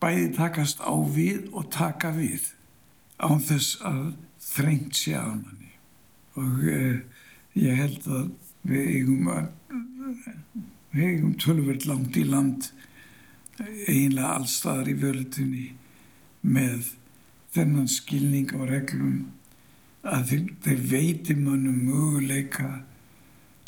bæði 0.00 0.28
takast 0.36 0.80
á 0.80 0.94
við 0.94 1.50
og 1.52 1.70
taka 1.74 2.12
við 2.16 2.52
án 3.20 3.42
þess 3.44 3.80
að 3.84 4.04
þrengt 4.40 4.96
sé 4.96 5.16
að 5.18 5.34
manni. 5.42 5.72
Og 6.40 6.62
eh, 6.70 7.00
ég 7.58 7.82
held 7.82 8.06
að 8.08 8.30
við 8.70 8.92
eigum 8.94 9.32
að 9.34 9.48
við 10.94 11.04
eigum 11.06 11.34
tölverð 11.42 11.86
langt 11.90 12.16
í 12.16 12.24
land 12.26 12.70
eiginlega 13.60 14.36
allstaðar 14.38 14.88
í 14.88 14.96
völdunni 15.02 15.66
með 16.40 16.94
þennan 17.54 17.90
skilning 17.90 18.54
á 18.56 18.60
reglum 18.64 19.18
að 20.06 20.30
þeir, 20.30 20.44
þeir 20.64 20.80
veiti 20.94 21.36
mönnum 21.36 21.82
möguleika 21.84 22.70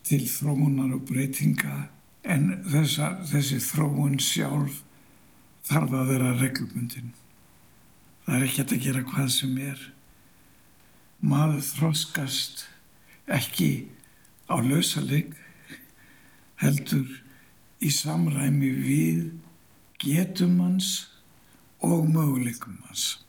til 0.07 0.23
þróunar 0.31 0.95
og 0.97 1.05
breytinga 1.11 1.77
en 2.23 2.49
þessa, 2.69 3.17
þessi 3.29 3.59
þróun 3.63 4.19
sjálf 4.23 4.83
þarf 5.69 5.97
að 5.99 6.13
vera 6.13 6.35
reglumundin. 6.39 7.13
Það 8.27 8.37
er 8.37 8.47
ekki 8.47 8.63
að 8.65 8.85
gera 8.87 9.05
hvað 9.07 9.33
sem 9.35 9.57
er. 9.63 9.81
Maður 11.23 11.65
þróskast 11.67 12.67
ekki 13.31 13.71
á 14.51 14.59
lausaleg 14.59 15.35
heldur 16.63 17.19
í 17.83 17.91
samræmi 17.95 18.71
við 18.83 19.29
getum 20.03 20.59
hans 20.63 20.95
og 21.83 22.09
möguleikum 22.11 22.79
hans 22.87 23.23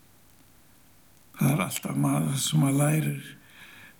það 1.37 1.53
er 1.53 1.63
alltaf 1.65 1.97
maður 1.99 2.41
sem 2.41 2.65
að 2.67 2.77
lærir 2.79 3.23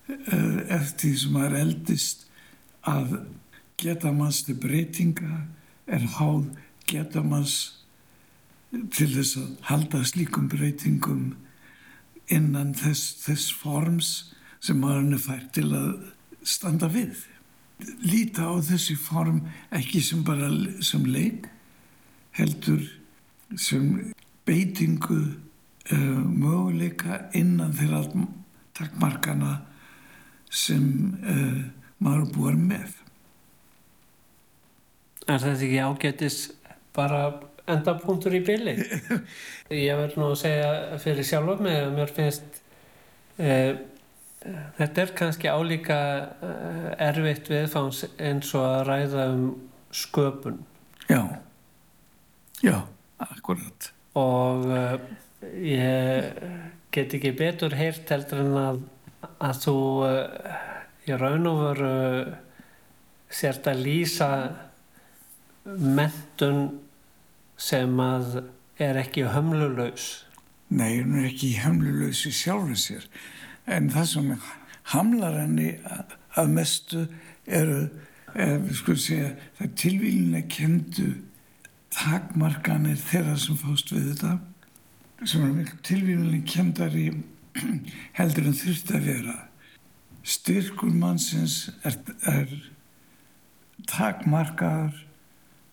eh, 0.08 0.60
eftir 0.78 1.10
því 1.10 1.14
sem 1.22 1.36
maður 1.38 1.58
eldist 1.60 2.26
að 2.90 3.16
geta 3.84 4.12
manns 4.16 4.44
til 4.48 4.58
breytinga 4.60 5.44
er 5.88 6.06
háð 6.18 6.50
geta 6.88 7.24
manns 7.24 7.84
til 8.72 9.10
þess 9.14 9.38
að 9.38 9.50
halda 9.70 10.02
slíkum 10.08 10.48
breytingum 10.50 11.34
innan 12.32 12.74
þess, 12.78 13.20
þess 13.22 13.52
forms 13.62 14.10
sem 14.64 14.80
maðurinn 14.80 15.18
er 15.18 15.22
fært 15.22 15.52
til 15.58 15.68
að 15.76 15.92
standa 16.48 16.90
við. 16.92 17.26
Líta 18.06 18.48
á 18.48 18.56
þessi 18.64 18.96
form 19.00 19.42
ekki 19.76 20.02
sem 20.04 20.24
bara 20.26 20.50
sem 20.86 21.06
leik, 21.10 21.50
heldur 22.38 22.82
sem 23.60 24.14
beitingu 24.48 25.20
uh, 25.20 26.24
möguleika 26.24 27.26
innan 27.38 27.76
þeirra 27.76 28.04
takkmarkana 28.74 29.58
sem 30.50 30.88
uh, 31.22 31.62
maður 32.00 32.32
búar 32.34 32.58
með. 32.58 33.03
Er 35.24 35.40
þetta 35.40 35.54
ekki 35.56 35.80
ágættis 35.80 36.38
bara 36.96 37.24
endapunktur 37.70 38.36
í 38.36 38.44
bylli? 38.44 38.76
Ég 39.86 39.96
verð 39.96 40.20
nú 40.20 40.30
að 40.34 40.42
segja 40.44 41.00
fyrir 41.02 41.28
sjálf 41.28 41.64
mig 41.64 41.80
að 41.80 41.94
mér 41.96 42.14
finnst 42.14 42.60
uh, 43.40 43.72
þetta 44.80 45.06
er 45.06 45.14
kannski 45.18 45.52
álíka 45.52 46.00
erfitt 47.02 47.48
viðfáns 47.52 48.04
eins 48.20 48.52
og 48.58 48.68
að 48.68 48.84
ræða 48.90 49.28
um 49.32 49.46
sköpun. 49.94 50.60
Já, 51.08 51.22
já, 52.64 52.78
akkurat. 53.24 53.92
Og 54.20 54.68
ég 55.64 56.44
get 56.94 57.16
ekki 57.16 57.34
betur 57.38 57.76
heyrt 57.78 58.12
heldur 58.14 58.44
en 58.44 58.58
að, 58.60 58.84
að 59.40 59.64
þú 59.64 59.78
uh, 60.06 60.60
í 61.08 61.18
raun 61.20 61.50
og 61.50 61.64
veru 61.64 61.96
sért 63.34 63.68
að 63.72 63.82
lýsa 63.88 64.30
mentun 65.66 66.80
sem 67.58 68.00
að 68.04 68.44
er 68.82 69.00
ekki 69.00 69.28
hömlulegs 69.32 70.24
Nei, 70.74 71.04
hún 71.04 71.20
er 71.20 71.28
ekki 71.28 71.52
hömlulegs 71.62 72.24
í 72.26 72.32
sjálfur 72.34 72.78
sér. 72.80 73.04
En 73.70 73.92
það 73.94 74.08
sem 74.10 74.32
hamlar 74.94 75.36
henni 75.38 75.68
að 76.40 76.50
mestu 76.56 77.04
eru 77.46 77.84
sko 78.74 78.96
segja, 78.98 79.36
það 79.60 79.68
er 79.68 79.76
tilvílin 79.84 80.40
að 80.40 80.48
kendu 80.56 81.08
takmarkanir 81.94 82.98
þeirra 82.98 83.36
sem 83.38 83.60
fást 83.60 83.94
við 83.94 84.10
þetta 84.10 84.34
sem 85.30 85.44
er 85.46 85.54
miklu 85.54 85.78
tilvíðuleg 85.86 86.48
kemdari 86.50 87.06
heldur 88.18 88.50
en 88.50 88.58
þurfti 88.58 88.98
að 88.98 89.10
vera. 89.12 89.38
Styrkur 90.24 90.96
mannsins 90.98 91.68
er, 91.86 92.00
er 92.26 92.50
takmarkaður 93.92 95.04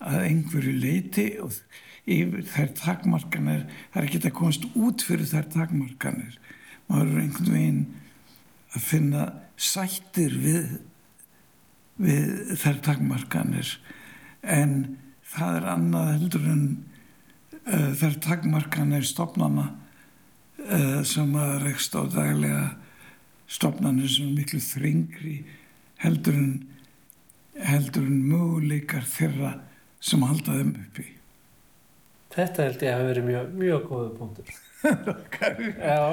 að 0.01 0.27
einhverju 0.27 0.75
leiti 0.81 1.27
og 1.43 1.57
þær 2.51 2.71
takmarkanir 2.79 3.67
það 3.93 4.01
er 4.01 4.07
ekki 4.09 4.21
að 4.25 4.37
komast 4.39 4.67
út 4.73 5.05
fyrir 5.07 5.29
þær 5.29 5.51
takmarkanir. 5.53 6.39
Maður 6.89 7.11
er 7.11 7.23
einhvern 7.25 7.53
veginn 7.55 7.83
að 8.75 8.87
finna 8.87 9.27
sættir 9.61 10.37
við 10.41 10.79
við 12.01 12.55
þær 12.61 12.81
takmarkanir. 12.87 13.75
En 14.41 14.97
það 15.29 15.59
er 15.59 15.69
annað 15.75 16.13
heldur 16.15 16.47
en 16.49 16.65
uh, 17.69 17.91
þær 18.01 18.19
takmarkanir 18.25 19.07
stopnana 19.07 19.67
uh, 20.65 21.01
sem 21.07 21.35
að 21.37 21.57
rekst 21.67 21.95
á 21.95 22.03
daglega 22.09 22.67
stopnanir 23.51 24.09
sem 24.11 24.31
er 24.31 24.39
miklu 24.39 24.63
þringri 24.65 25.37
heldur 26.01 26.39
en 26.39 26.53
heldur 27.61 28.07
en 28.09 28.23
möguleikar 28.25 29.05
þeirra 29.05 29.59
sem 30.01 30.23
halda 30.27 30.59
þeim 30.59 30.75
uppi 30.81 31.07
Þetta 32.31 32.63
held 32.63 32.83
ég 32.87 32.93
að 32.95 33.09
veri 33.09 33.23
mjög, 33.27 33.47
mjög 33.59 33.87
góðu 33.89 34.11
punktur. 34.21 34.47
Já. 35.83 36.05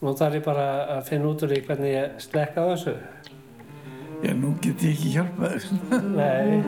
Nú 0.00 0.14
þarf 0.18 0.34
ég 0.40 0.44
bara 0.48 0.66
að 0.96 1.06
finna 1.06 1.30
út 1.30 1.44
úr 1.46 1.52
því 1.54 1.60
hvernig 1.68 1.92
ég 1.94 2.18
slekka 2.24 2.66
þessu. 2.72 2.94
Já, 4.20 4.32
nú 4.36 4.50
get 4.60 4.82
ég 4.84 4.90
ekki 4.98 5.14
hjálpað 5.14 5.54
þessu 5.54 5.74
Nei 6.18 6.58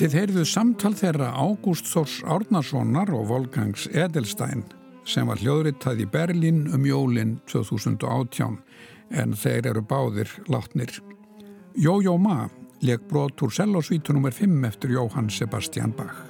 Þið 0.00 0.14
heyrðu 0.16 0.42
samtal 0.48 0.94
þeirra 0.96 1.26
Ágúst 1.36 1.90
Þórs 1.90 2.22
Árnasonar 2.24 3.10
og 3.12 3.26
Volgangs 3.28 3.82
Edelstein 3.92 4.62
sem 5.04 5.28
var 5.28 5.42
hljóðritað 5.42 6.00
í 6.00 6.06
Berlín 6.08 6.62
um 6.72 6.86
jólinn 6.88 7.34
2018 7.52 8.56
en 9.20 9.36
þeir 9.36 9.68
eru 9.74 9.84
báðir 9.84 10.32
látnir. 10.48 10.96
Jójó 11.76 12.16
Ma 12.16 12.48
leik 12.80 13.04
brot 13.12 13.44
úr 13.44 13.52
sellosvítu 13.52 14.16
nr. 14.16 14.32
5 14.32 14.68
eftir 14.72 14.96
Jóhann 14.96 15.28
Sebastian 15.28 15.92
Bach. 15.92 16.29